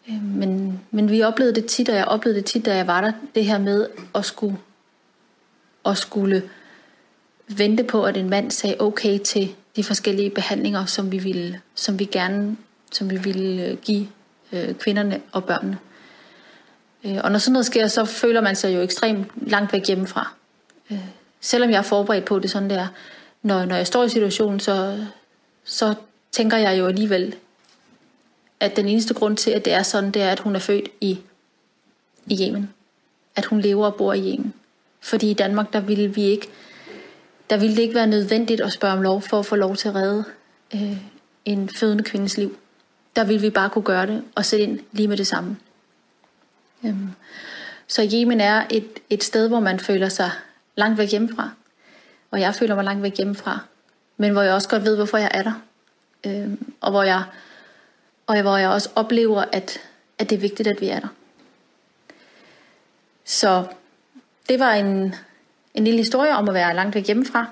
[0.09, 3.01] Øh, men, men vi oplevede det tit, og jeg oplevede det tit, da jeg var
[3.01, 4.57] der, det her med at skulle,
[5.85, 6.49] at skulle
[7.47, 11.99] vente på, at en mand sagde okay til de forskellige behandlinger, som vi ville, som
[11.99, 12.57] vi gerne,
[12.91, 14.07] som vi ville øh, give
[14.51, 15.77] øh, kvinderne og børnene.
[17.03, 20.33] Øh, og når sådan noget sker, så føler man sig jo ekstremt langt væk hjemmefra.
[20.91, 20.99] Øh,
[21.41, 22.87] selvom jeg er forberedt på det sådan der,
[23.41, 25.05] når, når jeg står i situationen, så,
[25.63, 25.93] så
[26.31, 27.35] tænker jeg jo alligevel,
[28.59, 30.89] at den eneste grund til, at det er sådan, det er, at hun er født
[31.01, 31.19] i,
[32.25, 32.69] i Yemen.
[33.35, 34.53] At hun lever og bor i Yemen.
[35.01, 36.47] Fordi i Danmark, der ville vi ikke
[37.49, 39.87] der ville det ikke være nødvendigt at spørge om lov for at få lov til
[39.87, 40.23] at redde
[40.75, 40.97] øh,
[41.45, 42.57] en fødende kvindes liv.
[43.15, 45.57] Der ville vi bare kunne gøre det og sætte ind lige med det samme.
[46.85, 47.09] Øhm,
[47.87, 50.31] så Yemen er et, et sted, hvor man føler sig
[50.75, 51.49] langt væk hjemmefra.
[52.31, 53.59] Og jeg føler mig langt væk hjemmefra.
[54.17, 55.61] Men hvor jeg også godt ved, hvorfor jeg er der.
[56.25, 57.23] Øhm, og, hvor jeg,
[58.27, 59.77] og hvor jeg også oplever, at,
[60.17, 61.07] at det er vigtigt, at vi er der.
[63.25, 63.65] Så
[64.49, 65.15] det var en,
[65.75, 67.45] en lille historie om at være langt væk hjemmefra,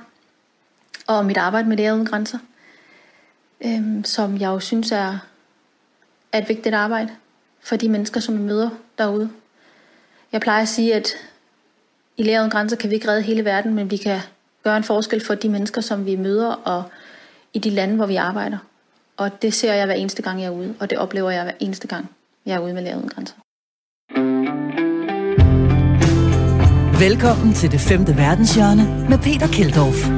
[1.08, 2.38] og om mit arbejde med Læger Uden Grænser,
[3.66, 5.18] øhm, som jeg jo synes er,
[6.32, 7.10] er et vigtigt arbejde
[7.62, 9.30] for de mennesker, som vi møder derude.
[10.32, 11.10] Jeg plejer at sige, at
[12.18, 14.20] i Læger Uden Grænser kan vi ikke redde hele verden, men vi kan
[14.64, 16.84] gøre en forskel for de mennesker, som vi møder, og
[17.54, 18.58] i de lande, hvor vi arbejder.
[19.18, 21.54] Og det ser jeg hver eneste gang, jeg er ude, og det oplever jeg hver
[21.60, 22.10] eneste gang,
[22.46, 23.36] jeg er ude med Læger Uden Grænser.
[27.04, 30.10] Velkommen til det femte verdenshjørne med Peter Keldorf.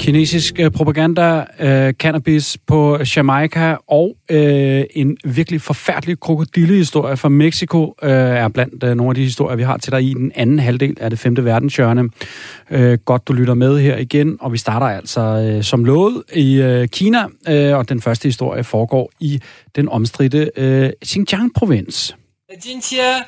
[0.00, 7.94] Kinesisk øh, propaganda, øh, cannabis på Jamaica og øh, en virkelig forfærdelig krokodillehistorie fra Mexico
[8.02, 10.58] øh, er blandt øh, nogle af de historier, vi har til dig i den anden
[10.58, 12.08] halvdel af det femte verdenshjørne.
[12.70, 16.54] Øh, godt, du lytter med her igen, og vi starter altså øh, som lovet i
[16.54, 19.40] øh, Kina, øh, og den første historie foregår i
[19.76, 22.14] den omstridte øh, Xinjiang-provins.
[22.59, 23.25] 今天，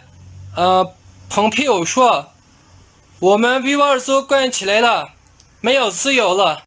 [0.56, 0.94] 呃，
[1.30, 2.26] 蓬佩奥说，
[3.20, 5.10] 我们维吾尔族关起来了，
[5.62, 6.64] 没有自由了。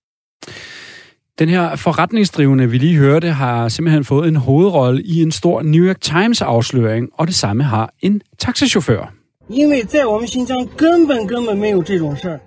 [1.40, 5.84] Den her forretningsdrivende, vi lige hørte, har simpelthen fået en hovedrolle i en stor New
[5.84, 9.12] York Times-afsløring, og det samme har en taxachauffør.
[9.48, 12.40] 因为在我们新疆根本根本没有这种事儿。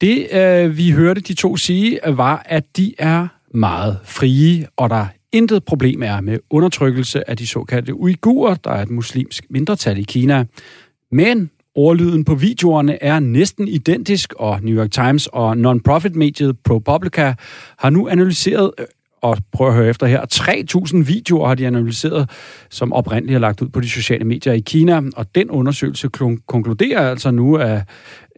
[0.00, 5.06] Det, øh, vi hørte de to sige, var, at de er meget frie, og der
[5.35, 10.03] intet problem er med undertrykkelse af de såkaldte uigurer, der er et muslimsk mindretal i
[10.03, 10.45] Kina.
[11.11, 17.33] Men ordlyden på videoerne er næsten identisk, og New York Times og non-profit-mediet ProPublica
[17.77, 18.85] har nu analyseret øh,
[19.21, 22.29] og prøv at høre efter her, 3.000 videoer har de analyseret,
[22.69, 26.09] som oprindeligt er lagt ud på de sociale medier i Kina, og den undersøgelse
[26.47, 27.81] konkluderer altså nu, at,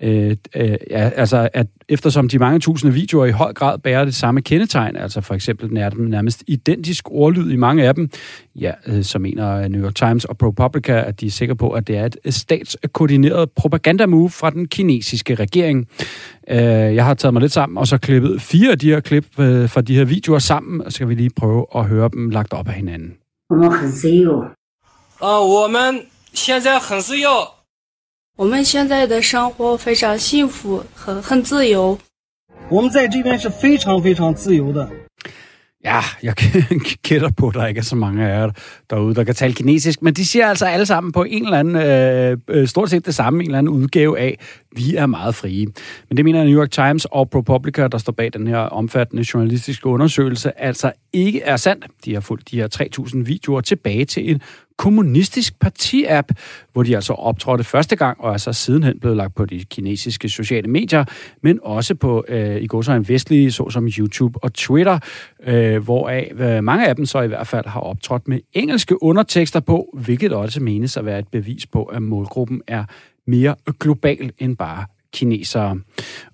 [0.03, 4.15] øh, øh, ja, altså, at eftersom de mange tusinde videoer i høj grad bærer det
[4.15, 8.11] samme kendetegn, altså for eksempel den er den nærmest identisk ordlyd i mange af dem,
[8.57, 11.87] ja, øh, så mener New York Times og ProPublica, at de er sikre på, at
[11.87, 15.89] det er et statskoordineret propagandamove fra den kinesiske regering.
[16.49, 16.59] Øh,
[16.95, 19.69] jeg har taget mig lidt sammen, og så klippet fire af de her klip øh,
[19.69, 22.53] fra de her videoer sammen, og så skal vi lige prøve at høre dem lagt
[22.53, 23.15] op af hinanden.
[23.53, 24.51] 我们很自由。
[25.19, 27.56] 啊，我们现在很自由。
[28.37, 31.99] 我们现在的生活非常幸福，很很自由。
[32.71, 34.89] 我们在这边是非常非常自由的。
[35.85, 36.35] Ja, jeg
[37.03, 38.51] gætter på, at der ikke er så mange af jer
[38.91, 41.77] derude, der kan tale kinesisk, men de siger altså alle sammen på en eller anden,
[42.49, 44.39] øh, stort set det samme, en eller anden udgave af,
[44.77, 45.67] vi er meget frie.
[46.09, 49.87] Men det mener New York Times og ProPublica, der står bag den her omfattende journalistiske
[49.87, 51.87] undersøgelse, altså ikke er sandt.
[52.05, 54.41] De har fulgt de her 3.000 videoer tilbage til en
[54.78, 56.32] kommunistisk parti-app,
[56.74, 60.30] hvor de altså optrådte første gang, og er så sidenhen blevet lagt på de kinesiske
[60.30, 61.06] sociale medier,
[61.42, 65.00] men også på, øh, i går så en vestlige, såsom YouTube og Twitter,
[65.44, 69.60] øh, hvoraf øh, mange af dem så i hvert fald har optrådt med engelske undertekster
[69.60, 72.84] på, hvilket også menes at være et bevis på, at målgruppen er
[73.28, 75.80] mere global end bare kinesere,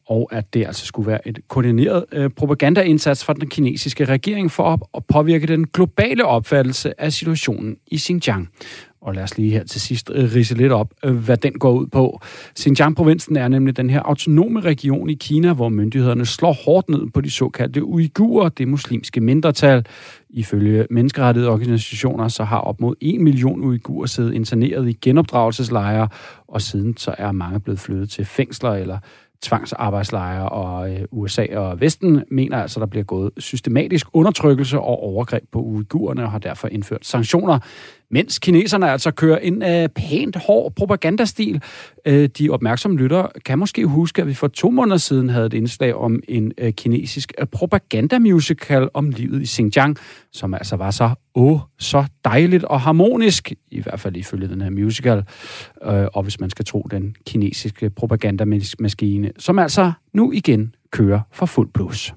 [0.05, 4.73] og at det altså skulle være et koordineret øh, propagandaindsats fra den kinesiske regering for
[4.73, 8.49] at, at påvirke den globale opfattelse af situationen i Xinjiang.
[9.01, 11.71] Og lad os lige her til sidst øh, rise lidt op, øh, hvad den går
[11.71, 12.21] ud på.
[12.59, 17.21] Xinjiang-provinsen er nemlig den her autonome region i Kina, hvor myndighederne slår hårdt ned på
[17.21, 19.85] de såkaldte uigurer, det muslimske mindretal.
[20.29, 26.07] Ifølge menneskerettighedsorganisationer, så har op mod 1 million uigurer siddet interneret i genopdragelseslejre,
[26.47, 28.97] og siden så er mange blevet flyttet til fængsler eller
[29.43, 35.43] tvangsarbejdslejre, og øh, USA og Vesten mener altså, der bliver gået systematisk undertrykkelse og overgreb
[35.51, 37.59] på uigurerne, og har derfor indført sanktioner,
[38.13, 41.61] mens kineserne altså kører en øh, pænt hård propagandastil.
[42.05, 45.53] Øh, de opmærksomme lyttere kan måske huske, at vi for to måneder siden havde et
[45.53, 49.97] indslag om en øh, kinesisk øh, propagandamusical om livet i Xinjiang,
[50.31, 54.69] som altså var så åh, så dejligt og harmonisk, i hvert fald ifølge den her
[54.69, 55.23] musical,
[55.85, 61.45] øh, og hvis man skal tro den kinesiske propagandamaskine, som altså nu igen kører for
[61.45, 62.13] fuld plus.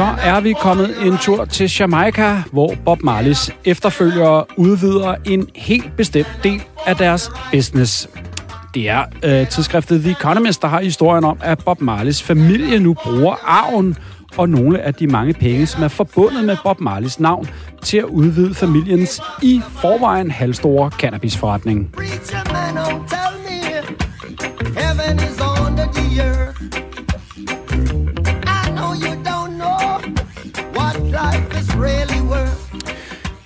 [0.00, 5.96] Så er vi kommet en tur til Jamaica, hvor Bob Marleys efterfølgere udvider en helt
[5.96, 8.08] bestemt del af deres business.
[8.74, 12.94] Det er øh, tidsskriftet The Economist, der har historien om, at Bob Marleys familie nu
[12.94, 13.96] bruger arven
[14.36, 17.48] og nogle af de mange penge, som er forbundet med Bob Marleys navn,
[17.82, 21.94] til at udvide familiens i forvejen halvstore cannabisforretning.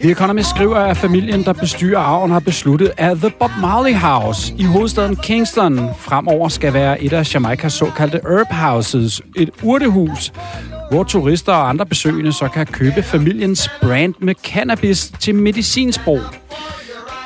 [0.04, 4.54] The Economist skriver, at familien, der bestyrer arven, har besluttet, at The Bob Marley House
[4.58, 10.32] i hovedstaden Kingston fremover skal være et af Jamaicas såkaldte herb houses, et urtehus,
[10.90, 16.20] hvor turister og andre besøgende så kan købe familiens brand med cannabis til medicinsbrug.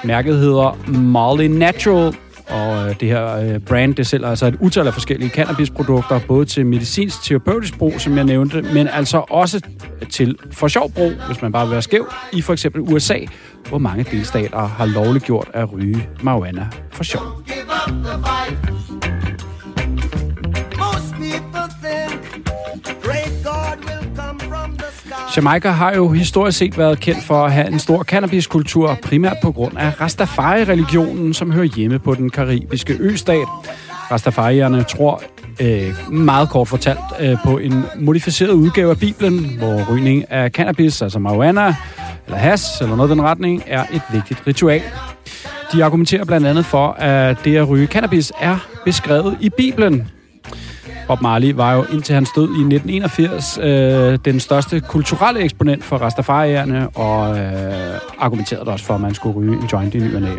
[0.05, 2.17] Mærket hedder Marley Natural,
[2.49, 6.45] og øh, det her øh, brand, det sælger altså et utal af forskellige cannabisprodukter, både
[6.45, 9.61] til medicinsk terapeutisk brug, som jeg nævnte, men altså også
[10.11, 13.19] til for sjov brug, hvis man bare vil være skæv, i for eksempel USA
[13.69, 17.23] hvor mange delstater har lovliggjort at ryge marijuana for sjov.
[25.39, 29.53] Jamaica har jo historisk set været kendt for at have en stor cannabiskultur, primært på
[29.53, 33.47] grund af Rastafari-religionen, som hører hjemme på den karibiske østat.
[34.11, 35.23] Rastafarierne tror
[35.61, 41.03] øh, meget kort fortalt øh, på en modificeret udgave af Bibelen, hvor rygning af cannabis,
[41.03, 41.75] altså marijuana
[42.27, 44.83] eller hash eller noget i den retning, er et vigtigt ritual.
[45.73, 50.09] De argumenterer blandt andet for, at det at ryge cannabis er beskrevet i Bibelen.
[51.09, 55.97] Bob Marley var jo indtil han stod i 1981 øh, den største kulturelle eksponent for
[55.97, 60.23] Rastafarierne, og øh, argumenterede også for, at man skulle ryge en joint i ny og
[60.23, 60.31] næ.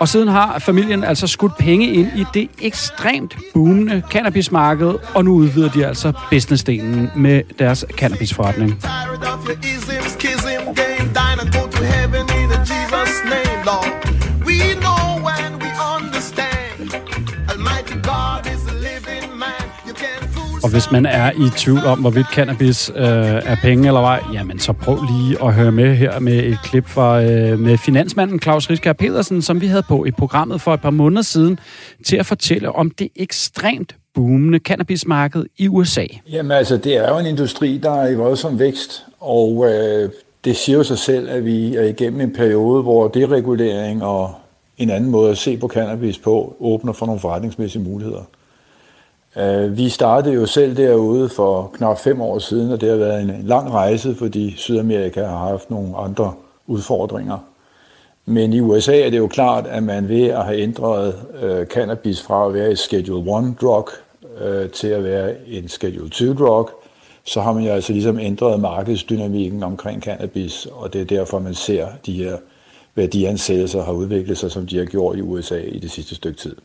[0.00, 5.34] Og siden har familien altså skudt penge ind i det ekstremt boomende cannabismarked, og nu
[5.34, 8.82] udvider de altså businessdelen med deres cannabisforretning.
[20.66, 23.04] Og hvis man er i tvivl om, hvorvidt cannabis øh,
[23.44, 26.86] er penge eller ej, jamen så prøv lige at høre med her med et klip
[26.86, 30.80] fra øh, med finansmanden Claus Riskær Pedersen, som vi havde på i programmet for et
[30.80, 31.58] par måneder siden,
[32.04, 36.06] til at fortælle om det ekstremt boomende cannabismarked i USA.
[36.30, 40.10] Jamen altså, det er jo en industri, der er i voldsom vækst, og øh,
[40.44, 44.34] det siger jo sig selv, at vi er igennem en periode, hvor deregulering og
[44.78, 48.22] en anden måde at se på cannabis på, åbner for nogle forretningsmæssige muligheder.
[49.38, 53.22] Øh, vi startede jo selv derude for knap fem år siden, og det har været
[53.22, 56.32] en lang rejse, fordi Sydamerika har haft nogle andre
[56.66, 57.38] udfordringer.
[58.26, 62.22] Men i USA er det jo klart, at man ved at have ændret øh, cannabis
[62.22, 63.88] fra at være et Schedule 1 drug
[64.40, 66.70] øh, til at være en Schedule 2 drug,
[67.24, 71.54] så har man jo altså ligesom ændret markedsdynamikken omkring cannabis, og det er derfor, man
[71.54, 72.36] ser de her
[72.94, 76.56] værdiansættelser har udviklet sig, som de har gjort i USA i det sidste stykke tid.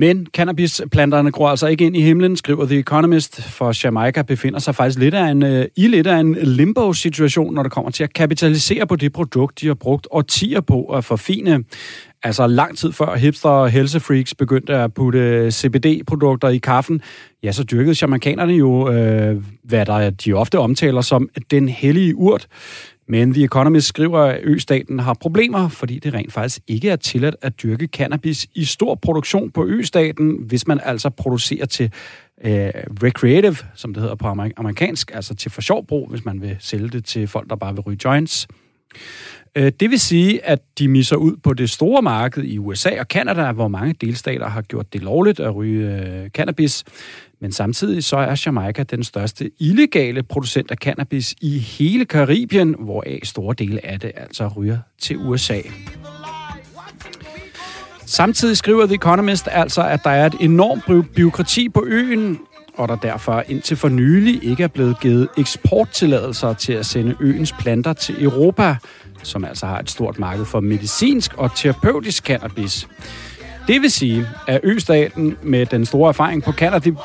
[0.00, 4.74] Men cannabisplanterne gror altså ikke ind i himlen, skriver The Economist, for Jamaica befinder sig
[4.74, 8.12] faktisk lidt af en, øh, i lidt af en limbo-situation, når det kommer til at
[8.12, 11.64] kapitalisere på det produkt, de har brugt årtier på at forfine.
[12.22, 17.02] Altså lang tid før hipster og helsefreaks begyndte at putte CBD-produkter i kaffen,
[17.42, 22.46] ja, så dyrkede jamaikanerne jo, øh, hvad der de ofte omtaler som den hellige urt.
[23.10, 27.36] Men The Economist skriver, at østaten har problemer, fordi det rent faktisk ikke er tilladt
[27.42, 31.92] at dyrke cannabis i stor produktion på østaten, hvis man altså producerer til
[32.44, 32.70] øh,
[33.02, 36.56] recreative, som det hedder på amerik- amerikansk, altså til for sjov brug, hvis man vil
[36.58, 38.48] sælge det til folk, der bare vil ryge joints.
[39.56, 43.08] Øh, Det vil sige, at de misser ud på det store marked i USA og
[43.08, 46.84] Kanada, hvor mange delstater har gjort det lovligt at ryge øh, cannabis.
[47.40, 53.20] Men samtidig så er Jamaica den største illegale producent af cannabis i hele Karibien, hvoraf
[53.24, 55.60] store dele af det altså ryger til USA.
[58.06, 62.38] Samtidig skriver The Economist altså, at der er et enormt by- byråkrati på øen,
[62.76, 67.52] og der derfor indtil for nylig ikke er blevet givet eksporttilladelser til at sende øens
[67.52, 68.76] planter til Europa,
[69.22, 72.88] som altså har et stort marked for medicinsk og terapeutisk cannabis.
[73.68, 76.52] Det vil sige, at østaten med den store erfaring på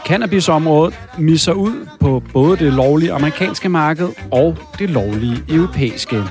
[0.05, 6.23] cannabisområdet misser ud på både det lovlige amerikanske marked og det lovlige europæiske.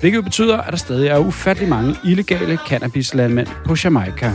[0.00, 4.32] Hvilket betyder, at der stadig er ufattelig mange illegale cannabislandmænd på Jamaica.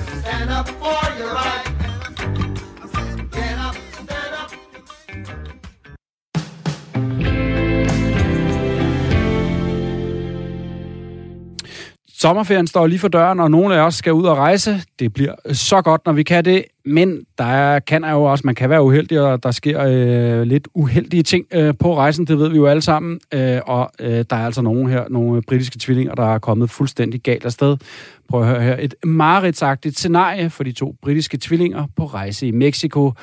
[12.20, 14.82] Sommerferien står lige for døren, og nogle af os skal ud og rejse.
[15.00, 16.64] Det bliver så godt, når vi kan det.
[16.86, 20.42] Men der er, kan er jo også, man kan være uheldig, og der sker øh,
[20.42, 22.28] lidt uheldige ting øh, på rejsen.
[22.28, 23.20] Det ved vi jo alle sammen.
[23.34, 27.22] Øh, og øh, der er altså nogle her, nogle britiske tvillinger, der er kommet fuldstændig
[27.22, 27.78] galt afsted.
[28.30, 28.78] Prøv at høre her.
[28.80, 33.14] Et mareridtsagtigt scenarie for de to britiske tvillinger på rejse i Mexico.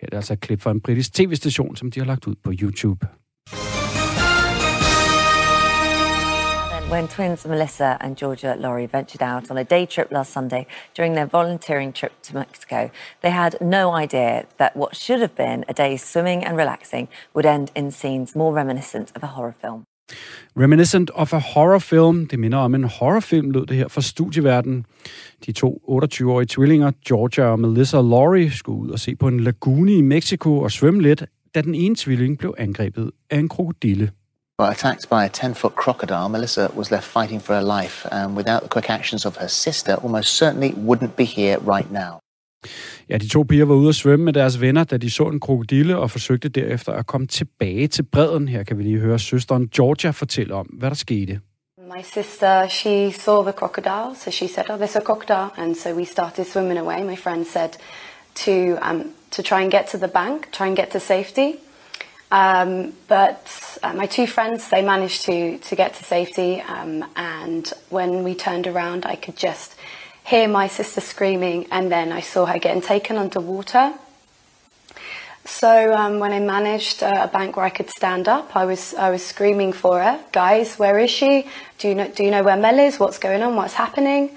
[0.00, 2.52] Her er altså et klip fra en britisk tv-station, som de har lagt ud på
[2.62, 3.06] YouTube.
[6.90, 11.14] When twins Melissa and Georgia Laurie ventured out on a day trip last Sunday during
[11.14, 12.90] their volunteering trip to Mexico.
[13.22, 17.46] They had no idea that what should have been a day swimming and relaxing would
[17.46, 19.84] end in scenes more reminiscent of a horror film.
[20.56, 22.26] Reminiscent of a horror film.
[22.26, 24.86] Det minder om en horrorfilm, lød det her fra studieverden.
[25.46, 29.92] De to 28-årige tvillinger, Georgia og Melissa Laurie, skulle ud og se på en lagune
[29.92, 31.24] i Mexico og svømme lidt,
[31.54, 34.10] da den ene tvilling blev angrebet af en krokodille.
[34.60, 38.36] Well, attacked by a 10 foot crocodile, Melissa was left fighting for her life, and
[38.36, 42.18] without the quick actions of her sister, almost certainly wouldn't be here right now.
[43.08, 45.40] Ja, de to piger var ude at svømme med deres venner, da de så en
[45.40, 48.48] krokodille og forsøgte derefter at komme tilbage til bredden.
[48.48, 51.40] Her kan vi lige høre søsteren Georgia fortælle om, hvad der skete.
[51.78, 55.94] My sister, she saw the crocodile, so she said, "Oh, there's a crocodile," and so
[55.94, 57.02] we started swimming away.
[57.02, 57.70] My friend said
[58.44, 58.52] to
[58.90, 61.69] um, to try and get to the bank, try and get to safety.
[62.30, 67.72] Um, but uh, my two friends, they managed to to get to safety, um, and
[67.88, 69.74] when we turned around, I could just
[70.24, 73.94] hear my sister screaming, and then I saw her getting taken underwater.
[75.44, 78.94] So um, when I managed uh, a bank where I could stand up, I was
[78.94, 81.48] I was screaming for her, guys, where is she?
[81.78, 83.00] Do you know Do you know where Mel is?
[83.00, 83.56] What's going on?
[83.56, 84.30] What's happening?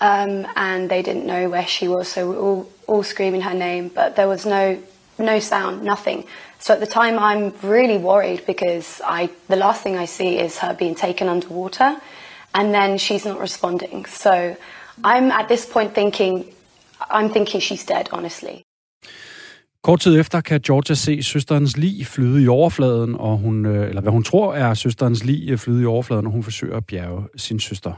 [0.00, 3.54] Um, and they didn't know where she was, so we were all all screaming her
[3.54, 4.78] name, but there was no
[5.18, 6.24] no sound, nothing.
[6.58, 10.58] So at the time, I'm really worried because I the last thing I see is
[10.58, 11.96] her being taken underwater,
[12.52, 14.06] and then she's not responding.
[14.08, 14.56] So
[15.04, 16.44] I'm at this point thinking,
[17.10, 18.62] I'm thinking she's dead, honestly.
[19.82, 24.00] Kort tid efter kan Georgia se søsterens lig flyde i overfladen, og hun, øh, eller
[24.00, 27.28] hvad hun tror er søsterens lig øh, flyde i overfladen, og hun forsøger at bjerge
[27.36, 27.92] sin søster.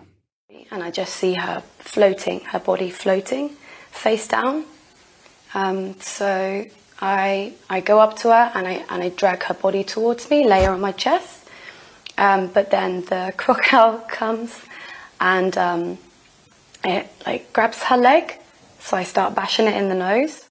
[0.71, 3.57] and I just see her floating, her body floating,
[3.91, 4.65] face down.
[5.55, 6.65] Um, so
[7.01, 10.49] I I go up to her and I and I drag her body towards me,
[10.49, 11.45] lay her on my chest.
[12.19, 14.51] Um, but then the crocodile comes
[15.21, 15.99] and um,
[16.85, 18.25] it like grabs her leg,
[18.81, 20.45] so I start bashing it in the nose.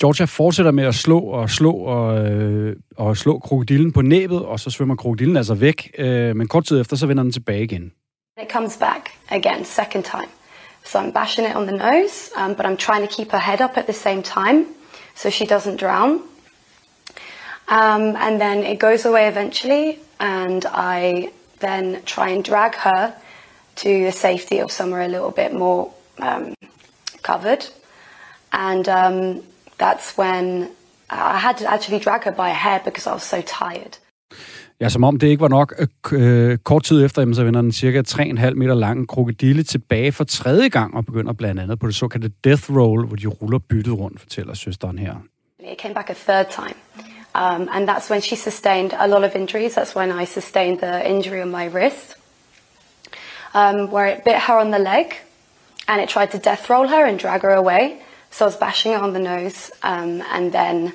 [0.00, 4.60] Georgia fortsætter med at slå og slå og, øh, og slå krokodillen på næbet, og
[4.60, 5.90] så svømmer krokodillen altså væk.
[5.98, 7.92] Øh, men kort tid efter, så vender den tilbage igen.
[8.42, 10.28] It comes back again, second time.
[10.84, 13.60] So I'm bashing it on the nose, um, but I'm trying to keep her head
[13.60, 14.66] up at the same time
[15.14, 16.22] so she doesn't drown.
[17.68, 23.16] Um, and then it goes away eventually, and I then try and drag her
[23.76, 26.54] to the safety of somewhere a little bit more um,
[27.22, 27.66] covered.
[28.52, 29.42] And um,
[29.78, 30.70] that's when
[31.10, 33.98] I had to actually drag her by a hair because I was so tired.
[34.80, 35.74] Ja, som om det ikke var nok.
[35.78, 40.12] Øh, øh, kort tid efter, jamen, så vender den cirka 3,5 meter lange krokodille tilbage
[40.12, 43.58] for tredje gang og begynder blandt andet på det såkaldte death roll, hvor de ruller
[43.58, 45.14] byttet rundt, fortæller søsteren her.
[45.72, 46.76] It came back a third time.
[47.34, 49.72] Um, and that's when she sustained a lot of injuries.
[49.74, 52.16] That's when I sustained the injury on my wrist,
[53.54, 55.06] um, where it bit her on the leg
[55.88, 57.98] and it tried to death roll her and drag her away.
[58.30, 59.70] So I was bashing her on the nose.
[59.82, 60.92] Um, and then,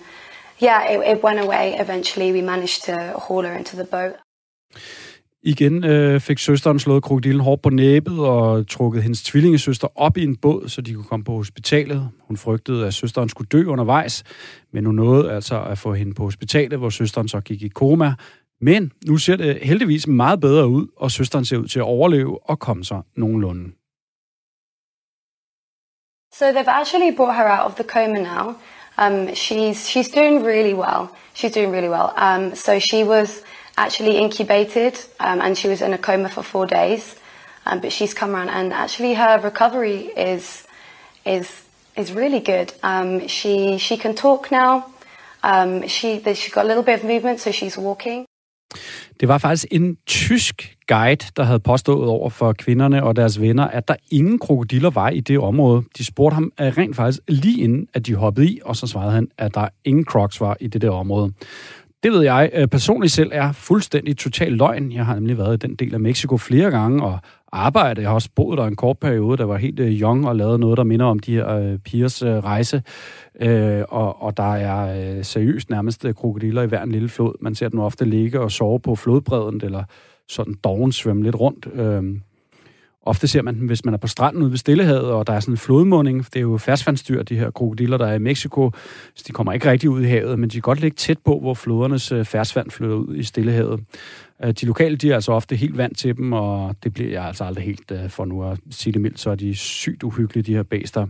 [0.62, 1.76] yeah, it, it went away.
[1.82, 4.16] Eventually, we managed to haul her into the boat.
[5.42, 10.24] Igen øh, fik søsteren slået krokodillen hårdt på næbet og trukket hendes tvillingesøster op i
[10.24, 12.10] en båd, så de kunne komme på hospitalet.
[12.28, 14.24] Hun frygtede, at søsteren skulle dø undervejs,
[14.74, 18.14] men hun nåede altså at få hende på hospitalet, hvor søsteren så gik i koma.
[18.62, 22.50] Men nu ser det heldigvis meget bedre ud, og søsteren ser ud til at overleve
[22.50, 23.72] og komme sig nogenlunde.
[26.34, 28.56] So they've actually brought her out of the coma now.
[29.00, 31.16] Um, she's she's doing really well.
[31.34, 32.14] She's doing really well.
[32.18, 33.44] Um, so she was
[33.78, 37.16] actually incubated um, and she was in a coma for four days,
[37.66, 40.68] um, but she's come around and actually her recovery is
[41.26, 41.64] is
[41.96, 42.74] is really good.
[42.84, 44.92] Um, she she can talk now.
[45.44, 48.29] Um, she she got a little bit of movement, so she's walking.
[49.20, 53.68] Det var faktisk en tysk guide, der havde påstået over for kvinderne og deres venner,
[53.68, 55.84] at der ingen krokodiller var i det område.
[55.98, 59.12] De spurgte ham øh, rent faktisk lige inden, at de hoppede i, og så svarede
[59.12, 61.34] han, at der ingen crocs var i det der område.
[62.04, 64.92] Det ved jeg øh, personligt selv er fuldstændig total løgn.
[64.92, 67.20] Jeg har nemlig været i den del af Mexico flere gange og
[67.52, 68.02] arbejde.
[68.02, 70.60] Jeg har også boet der en kort periode, der var helt øh, young og lavet
[70.60, 72.84] noget, der minder om de her øh, pigers øh, rejse.
[73.42, 77.34] Øh, og, og der er øh, seriøst nærmest øh, krokodiller i hver en lille flod.
[77.42, 79.84] Man ser dem ofte ligge og sove på flodbredden, eller
[80.30, 81.68] sådan doven svømme lidt rundt.
[81.74, 82.04] Øh,
[83.10, 85.40] Ofte ser man dem, hvis man er på stranden ude ved Stillehavet, og der er
[85.40, 86.26] sådan en flodmunding.
[86.26, 88.72] Det er jo ferskvandsdyr, de her krokodiller, der er i Mexico.
[89.16, 91.40] Så de kommer ikke rigtig ud i havet, men de kan godt ligge tæt på,
[91.40, 93.80] hvor flodernes øh, ferskvand flyder ud i Stillehavet.
[94.44, 97.24] Øh, de lokale, de er altså ofte helt vant til dem, og det bliver jeg
[97.24, 100.44] altså aldrig helt øh, for nu at sige det mildt, så er de sygt uhyggelige,
[100.44, 101.08] de her bæster.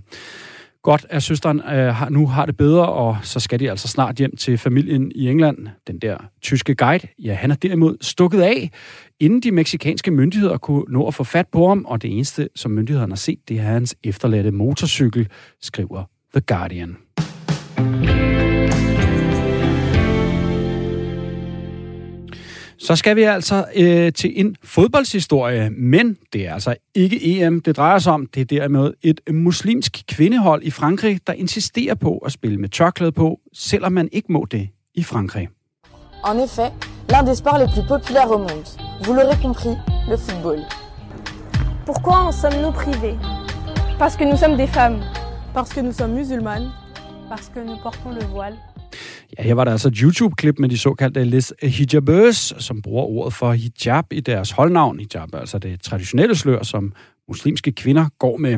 [0.82, 4.36] Godt, at søsteren øh, nu har det bedre, og så skal de altså snart hjem
[4.36, 5.68] til familien i England.
[5.88, 8.70] Den der tyske guide, ja, han er derimod stukket af,
[9.20, 12.72] inden de meksikanske myndigheder kunne nå at få fat på ham, og det eneste, som
[12.72, 15.28] myndighederne har set, det er hans efterladte motorcykel,
[15.62, 16.04] skriver
[16.34, 16.98] The Guardian.
[22.90, 27.78] Så skal vi altså øh, til en fodboldshistorie, men det er altså ikke EM, det
[27.78, 28.26] drejer sig om.
[28.26, 33.12] Det er derimod et muslimsk kvindehold i Frankrig, der insisterer på at spille med tørklæde
[33.12, 35.48] på, selvom man ikke må det i Frankrig.
[36.32, 36.72] En effet,
[37.12, 38.68] l'un des sports les plus populaires au monde.
[39.04, 39.76] Vous l'aurez compris,
[40.12, 40.60] le football.
[41.86, 43.18] Pourquoi en sommes-nous privés
[44.00, 45.00] Parce que nous sommes des femmes.
[45.54, 46.70] Parce que nous sommes musulmanes.
[47.30, 48.58] Parce que nous portons le voile.
[49.38, 53.34] Ja, her var der altså et YouTube-klip med de såkaldte Les Hijabers, som bruger ordet
[53.34, 55.00] for hijab i deres holdnavn.
[55.00, 56.94] Hijab er altså det traditionelle slør, som
[57.28, 58.58] muslimske kvinder går med.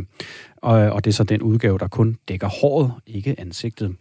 [0.61, 3.95] Og, og det er så den udgave, der kun dækker håret, ikke ansigtet.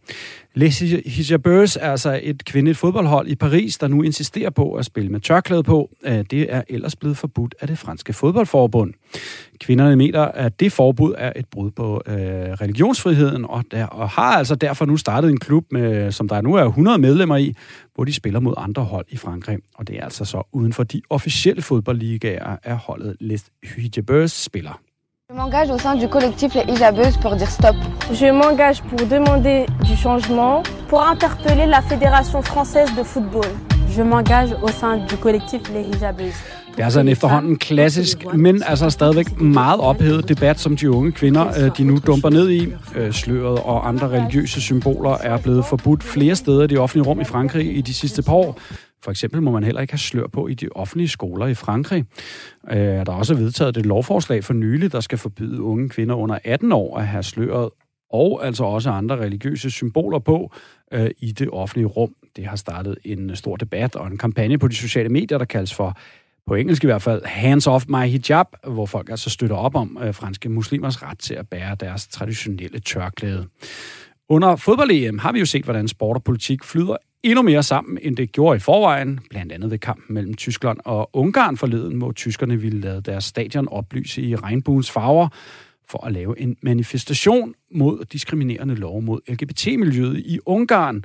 [0.54, 5.10] Les Hijabers er altså et kvindeligt fodboldhold i Paris, der nu insisterer på at spille
[5.10, 5.90] med tørklæde på.
[6.04, 8.92] Øh, det er ellers blevet forbudt af det franske fodboldforbund.
[9.60, 14.36] Kvinderne mener, at det forbud er et brud på øh, religionsfriheden, og, der, og har
[14.36, 17.54] altså derfor nu startet en klub, med, som der nu er 100 medlemmer i,
[17.94, 19.58] hvor de spiller mod andre hold i Frankrig.
[19.74, 24.80] Og det er altså så uden for de officielle fodboldligaer, er holdet Les Hijabers spiller.
[25.40, 27.74] Je m'engage au sein du collectif Les Hijabeuses pour dire stop.
[28.12, 33.46] Je m'engage pour demander du changement, pour interpeller la Fédération française de football.
[33.88, 36.34] Je m'engage au sein du collectif Les Hijabeuses.
[36.76, 41.12] Det er altså en efterhånden klassisk, men altså stadigvæk meget ophedet debat, som de unge
[41.12, 42.68] kvinder øh, de nu dumper ned i.
[42.96, 47.20] Øh, Sløret og andre religiøse symboler er blevet forbudt flere steder i det offentlige rum
[47.20, 48.58] i Frankrig i de sidste par år.
[49.02, 52.04] For eksempel må man heller ikke have slør på i de offentlige skoler i Frankrig.
[52.70, 56.38] Øh, Der er også vedtaget et lovforslag for nylig, der skal forbyde unge kvinder under
[56.44, 57.70] 18 år at have sløret
[58.10, 60.52] og altså også andre religiøse symboler på
[60.92, 62.14] øh, i det offentlige rum.
[62.36, 65.74] Det har startet en stor debat og en kampagne på de sociale medier, der kaldes
[65.74, 65.96] for
[66.46, 69.98] på engelsk i hvert fald, Hands Off My Hijab, hvor folk altså støtter op om
[70.02, 73.46] øh, franske muslimers ret til at bære deres traditionelle tørklæde.
[74.28, 78.16] Under fodbold-EM har vi jo set, hvordan sport og politik flyder endnu mere sammen, end
[78.16, 82.60] det gjorde i forvejen, blandt andet ved kampen mellem Tyskland og Ungarn forleden, hvor tyskerne
[82.60, 85.28] ville lade deres stadion oplyse i regnbuens farver
[85.88, 91.04] for at lave en manifestation mod diskriminerende lov mod LGBT-miljøet i Ungarn.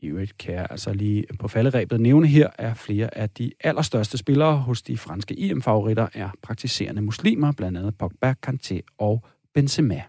[0.00, 4.18] I øvrigt kan jeg altså lige på falderæbet nævne her, at flere af de allerstørste
[4.18, 10.02] spillere hos de franske EM-favoritter er praktiserende muslimer, blandt andet Pogba, Kanté og Benzema.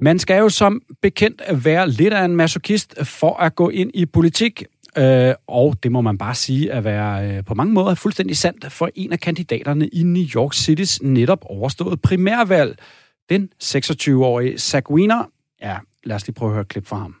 [0.00, 4.06] Man skal jo som bekendt være lidt af en masochist for at gå ind i
[4.06, 4.64] politik,
[4.98, 8.72] øh, og det må man bare sige at være øh, på mange måder fuldstændig sandt
[8.72, 12.78] for en af kandidaterne i New York Citys netop overstået primærvalg.
[13.30, 15.24] Den 26-årige Zach Wiener.
[15.62, 17.16] Ja, lad os lige prøve at høre et klip fra ham.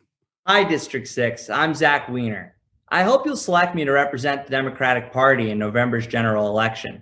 [0.48, 1.40] Hi, District 6.
[1.50, 2.44] I'm Zach Wiener.
[2.92, 6.92] I hope you'll select me to represent the Democratic Party in November's general election.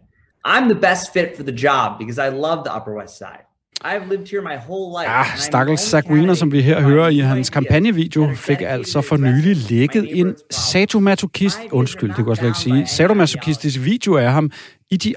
[0.45, 3.45] I'm the best fit for the job because I love the Upper West Side.
[3.83, 5.09] I've lived here my whole life.
[5.09, 9.57] I'm stakkels Zach Wiener, som vi her hører i hans kampagnevideo, fik altså for nylig
[9.70, 14.51] lækket en sadomasochist, undskyld, det kunne jeg slet ikke sige, sadomasochistisk video af ham
[14.91, 15.14] i de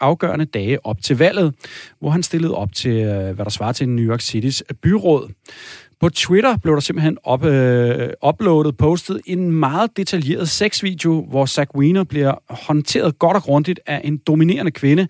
[0.00, 1.54] afgørende dage op til valget,
[2.00, 5.30] hvor han stillede op til, øh, hvad der svarer til New York Citys byråd.
[6.00, 11.70] På Twitter blev der simpelthen op, øh, uploadet, postet en meget detaljeret sexvideo, hvor Zach
[11.74, 15.08] Wiener bliver håndteret godt og grundigt af en dominerende kvinde,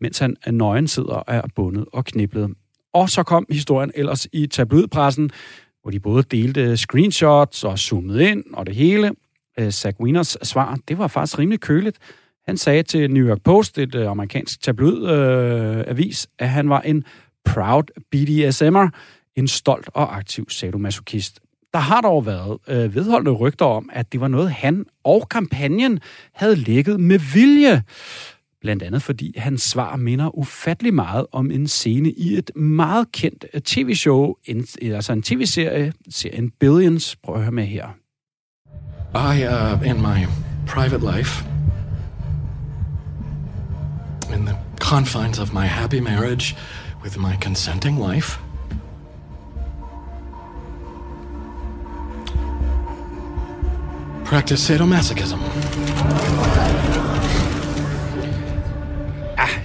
[0.00, 2.54] mens han er nøgen sidder og er bundet og kniblet.
[2.94, 5.30] Og så kom historien ellers i tabloidpressen,
[5.82, 9.12] hvor de både delte screenshots og zoomede ind og det hele.
[9.58, 11.98] Øh, Zach Wieners svar, det var faktisk rimelig køligt.
[12.46, 16.80] Han sagde til New York Post, et øh, amerikansk tabloidavis, øh, avis, at han var
[16.80, 17.04] en
[17.44, 17.84] proud
[18.14, 18.88] BDSM'er,
[19.36, 21.40] en stolt og aktiv sadomasochist.
[21.72, 26.00] Der har dog været øh, vedholdende rygter om, at det var noget, han og kampagnen
[26.34, 27.82] havde lægget med vilje.
[28.66, 33.44] Blandt andet fordi hans svar minder ufattelig meget om en scene i et meget kendt
[33.54, 37.16] øh, tv-show, en, altså en tv-serie, serien Billions.
[37.16, 37.86] Prøv at høre med her.
[39.14, 40.26] I, uh, in my
[40.66, 41.44] private life,
[44.34, 46.56] in the confines of my happy marriage
[47.04, 48.38] with my consenting wife,
[54.24, 55.38] practice sadomasochism.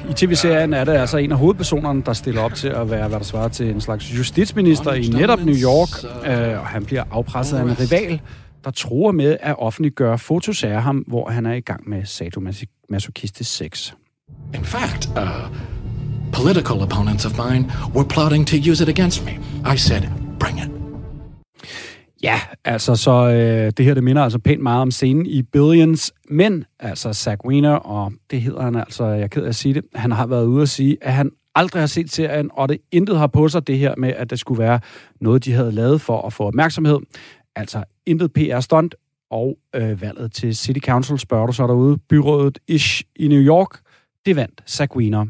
[0.09, 3.19] I tv-serien er det altså en af hovedpersonerne, der stiller op til at være, hvad
[3.19, 5.89] der svarer til en slags justitsminister i netop New York,
[6.27, 8.21] øh, og han bliver afpresset af en rival,
[8.63, 13.57] der tror med at offentliggøre fotos af ham, hvor han er i gang med sadomasochistisk
[13.57, 13.91] sex.
[14.53, 15.57] In fact, uh,
[16.31, 19.31] political opponents of mine were plotting to use it against me.
[19.73, 20.01] I said,
[20.39, 20.70] bring it.
[22.23, 26.13] Ja, altså så øh, det her, det minder altså pænt meget om scenen i Billions,
[26.29, 29.73] men altså Zach Wiener, og det hedder han altså, jeg er ked af at sige
[29.73, 32.77] det, han har været ude at sige, at han aldrig har set serien, og det
[32.91, 34.79] intet har på sig det her med, at det skulle være
[35.21, 36.99] noget, de havde lavet for at få opmærksomhed.
[37.55, 38.95] Altså intet PR-stunt,
[39.31, 43.79] og øh, valget til City Council, spørger du så derude, byrådet ish i New York,
[44.25, 45.25] det vandt Zach Wiener.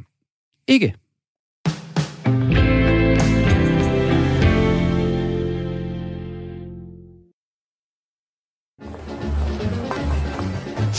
[0.68, 0.96] Ikke.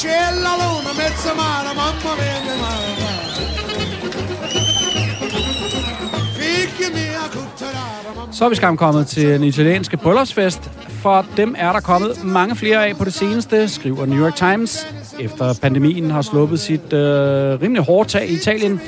[0.04, 3.12] La luna, mezza mare, mamma mia, mamma.
[6.94, 8.32] Mia, cutterà.
[8.32, 10.70] Så er vi skam kommet til en italienske bryllupsfest.
[10.88, 14.86] For dem er der kommet mange flere af på det seneste, skriver New York Times.
[15.20, 18.80] Efter pandemien har sluppet sit øh, rimelig hårde tag i Italien,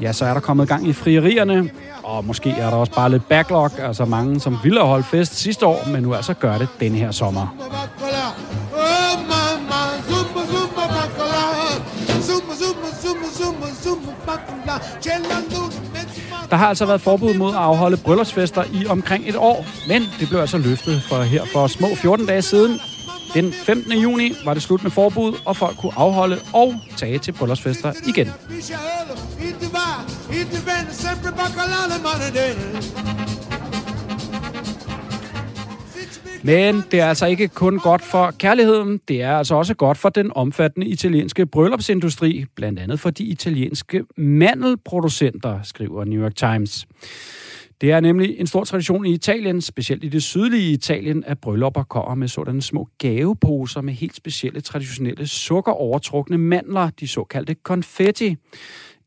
[0.00, 1.70] ja, så er der kommet gang i frierierne.
[2.02, 5.38] Og måske er der også bare lidt backlog, altså mange, som ville have holdt fest
[5.38, 7.56] sidste år, men nu altså gør det denne her sommer.
[16.50, 20.28] Der har altså været forbud mod at afholde bryllupsfester i omkring et år, men det
[20.28, 22.80] blev altså løftet for her for små 14 dage siden.
[23.34, 23.92] Den 15.
[23.92, 28.32] juni var det slut med forbud, og folk kunne afholde og tage til bryllupsfester igen.
[36.44, 40.08] Men det er altså ikke kun godt for kærligheden, det er altså også godt for
[40.08, 46.86] den omfattende italienske bryllupsindustri, blandt andet for de italienske mandelproducenter, skriver New York Times.
[47.80, 51.82] Det er nemlig en stor tradition i Italien, specielt i det sydlige Italien, at bryllupper
[51.82, 58.36] kommer med sådanne små gaveposer med helt specielle traditionelle sukkerovertrukne mandler, de såkaldte confetti.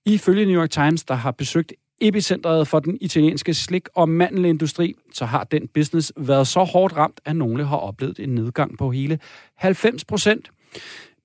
[0.06, 5.26] Ifølge New York Times, der har besøgt epicentret for den italienske slik- og mandelindustri, så
[5.26, 9.20] har den business været så hårdt ramt, at nogle har oplevet en nedgang på hele
[9.56, 10.50] 90 procent.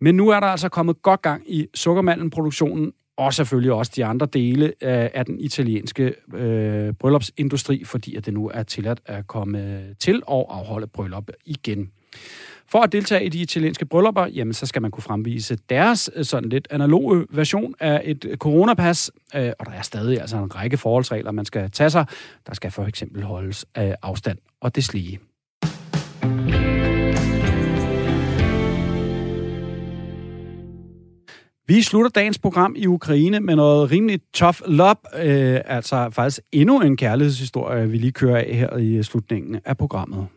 [0.00, 4.26] Men nu er der altså kommet godt gang i sukkermandelproduktionen, og selvfølgelig også de andre
[4.26, 9.80] dele øh, af den italienske øh, bryllupsindustri, fordi at det nu er tilladt at komme
[9.98, 11.90] til og afholde bryllup igen.
[12.70, 16.24] For at deltage i de italienske bryllupper, jamen, så skal man kunne fremvise deres øh,
[16.24, 20.76] sådan lidt analoge version af et coronapas, øh, og der er stadig altså en række
[20.76, 22.06] forholdsregler, man skal tage sig.
[22.46, 25.18] Der skal for eksempel holdes øh, afstand og det slige.
[31.69, 36.81] Vi slutter dagens program i Ukraine med noget rimelig tough love, øh, altså faktisk endnu
[36.81, 40.27] en kærlighedshistorie, vi lige kører af her i slutningen af programmet.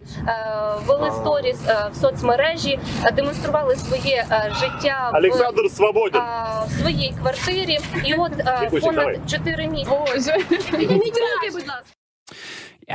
[0.88, 1.58] Вели сторіс
[1.92, 2.78] в соцмережі,
[3.16, 4.24] демонстрували своє
[4.60, 6.20] життя в, Олександр Свободін.
[6.68, 7.78] в своїй квартирі.
[8.06, 9.20] І от Тихо, понад давай.
[9.26, 9.90] 4 місяці.
[9.90, 10.32] Боже,
[10.78, 11.92] підніміть руки, будь ласка.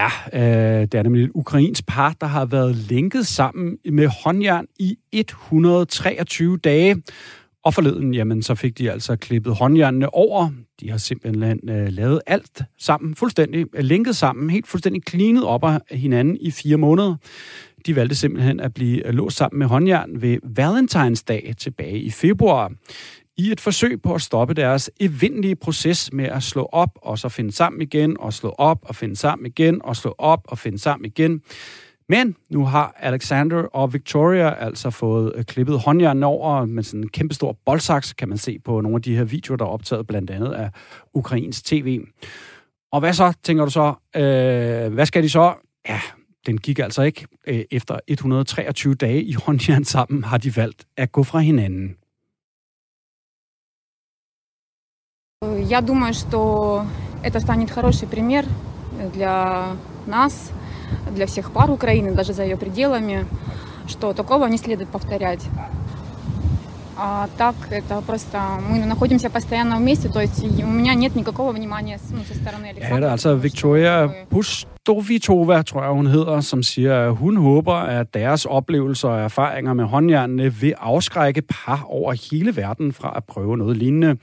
[0.01, 4.65] Ja, øh, det er nemlig et ukrainsk par, der har været lænket sammen med håndjern
[4.79, 7.03] i 123 dage.
[7.68, 10.50] Og forleden, jamen, så fik de altså klippet håndjernene over.
[10.80, 15.64] De har simpelthen øh, lavet alt sammen, fuldstændig øh, linket sammen, helt fuldstændig cleanet op
[15.64, 17.16] af hinanden i fire måneder.
[17.86, 22.10] De valgte simpelthen at blive øh, låst sammen med håndjern ved Valentines Day tilbage i
[22.10, 22.72] februar.
[23.36, 27.28] I et forsøg på at stoppe deres evindelige proces med at slå op og så
[27.28, 30.78] finde sammen igen, og slå op og finde sammen igen, og slå op og finde
[30.78, 31.40] sammen igen.
[32.09, 37.09] Men nu har Alexander og Victoria altså fået øh, klippet håndjernen over med sådan en
[37.09, 40.29] kæmpestor boldsaks, kan man se på nogle af de her videoer, der er optaget blandt
[40.29, 40.69] andet af
[41.13, 42.01] Ukrains tv.
[42.91, 43.93] Og hvad så, tænker du så?
[44.15, 45.53] Øh, hvad skal de så?
[45.89, 46.01] Ja,
[46.45, 47.27] den gik altså ikke.
[47.47, 51.97] Øh, Efter 123 dage i håndjern sammen har de valgt at gå fra hinanden.
[55.69, 56.85] Я думаю, что
[57.23, 58.45] это станет хороший пример
[59.13, 59.75] для
[60.07, 60.51] нас,
[61.11, 63.25] для всех пар Украины, даже за ее пределами,
[63.87, 65.41] что такого не следует повторять.
[66.95, 71.51] А так это просто мы находимся постоянно вместе, то есть и у меня нет никакого
[71.51, 72.99] внимания ну, со стороны Ja, Александра.
[72.99, 78.13] det er altså Victoria Pustovitova, tror jeg hun hedder, som siger, at hun håber, at
[78.13, 83.57] deres oplevelser og erfaringer med håndjernene vil afskrække par over hele verden fra at prøve
[83.57, 84.17] noget lignende.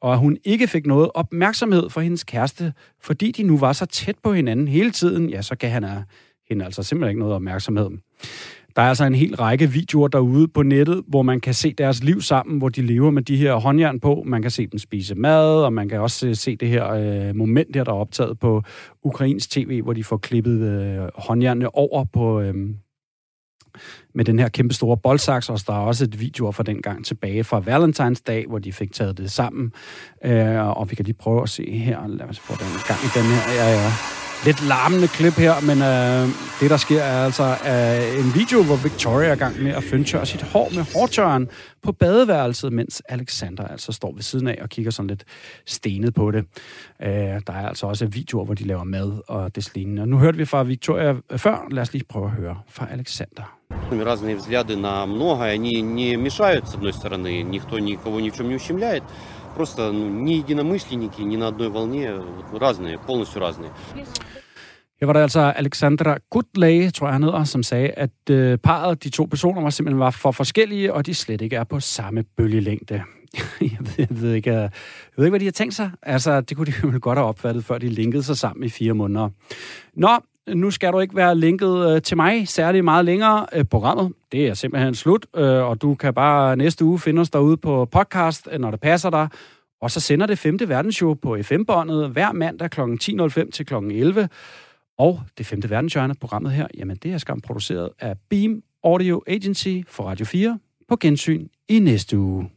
[0.00, 2.72] Og at hun ikke fik noget opmærksomhed fra hendes kæreste,
[3.02, 6.02] fordi de nu var så tæt på hinanden hele tiden, ja, så gav han af
[6.48, 7.90] hende altså simpelthen ikke noget opmærksomhed.
[8.76, 12.04] Der er altså en hel række videoer derude på nettet, hvor man kan se deres
[12.04, 14.22] liv sammen, hvor de lever med de her håndjern på.
[14.26, 17.36] Man kan se dem spise mad, og man kan også øh, se det her øh,
[17.36, 18.62] moment her, der er optaget på
[19.02, 22.40] ukrainsk tv, hvor de får klippet øh, håndjernene over på...
[22.40, 22.54] Øh,
[24.14, 27.04] med den her kæmpe store boldsaks, og der er også et video fra den gang
[27.04, 29.72] tilbage fra Valentines dag, hvor de fik taget det sammen.
[30.24, 32.06] Øh, og vi kan lige prøve at se her.
[32.06, 33.52] Lad os få den gang i den her.
[33.54, 36.27] Ja, ja Lidt larmende klip her, men øh,
[36.59, 39.83] det der sker er altså øh, en video, hvor Victoria er i gang med at
[39.83, 41.49] fyndtørre sit hår med hårtørren
[41.83, 45.23] på badeværelset, mens Alexander altså står ved siden af og kigger sådan lidt
[45.65, 46.45] stenet på det.
[47.01, 47.09] Øh,
[47.47, 50.01] der er altså også videoer, hvor de laver mad og det lignende.
[50.01, 51.67] Og nu hørte vi fra Victoria før.
[51.71, 53.57] Lad os lige prøve at høre fra Alexander.
[53.91, 58.49] Разные взгляды на многое, они не мешают, с одной стороны, никто никого ни в чем
[58.49, 59.03] не ущемляет.
[59.55, 62.13] Просто ну, не единомышленники, не на одной волне,
[62.51, 63.71] вот разные, полностью разные.
[65.01, 69.03] Her var der altså Alexandra Goodlay, tror jeg han hedder, som sagde, at øh, parret,
[69.03, 72.23] de to personer, var simpelthen var for forskellige, og de slet ikke er på samme
[72.37, 73.03] bølgelængde.
[73.61, 74.71] jeg, ved, jeg, ved ikke, øh, jeg
[75.17, 75.91] ved ikke, hvad de har tænkt sig.
[76.01, 78.93] Altså, det kunne de jo godt have opfattet, før de linkede sig sammen i fire
[78.93, 79.29] måneder.
[79.93, 80.19] Nå,
[80.54, 83.46] nu skal du ikke være linket øh, til mig særlig meget længere.
[83.52, 87.30] Øh, programmet, det er simpelthen slut, øh, og du kan bare næste uge finde os
[87.30, 89.28] derude på podcast, øh, når det passer dig.
[89.80, 92.80] Og så sender det femte verdensshow på FM-båndet hver mandag kl.
[92.80, 93.74] 10.05 til kl.
[93.74, 94.28] 11.
[94.98, 99.78] Og det femte verdenshjørne, programmet her, jamen det er skam produceret af Beam Audio Agency
[99.88, 102.55] for Radio 4 på gensyn i næste uge.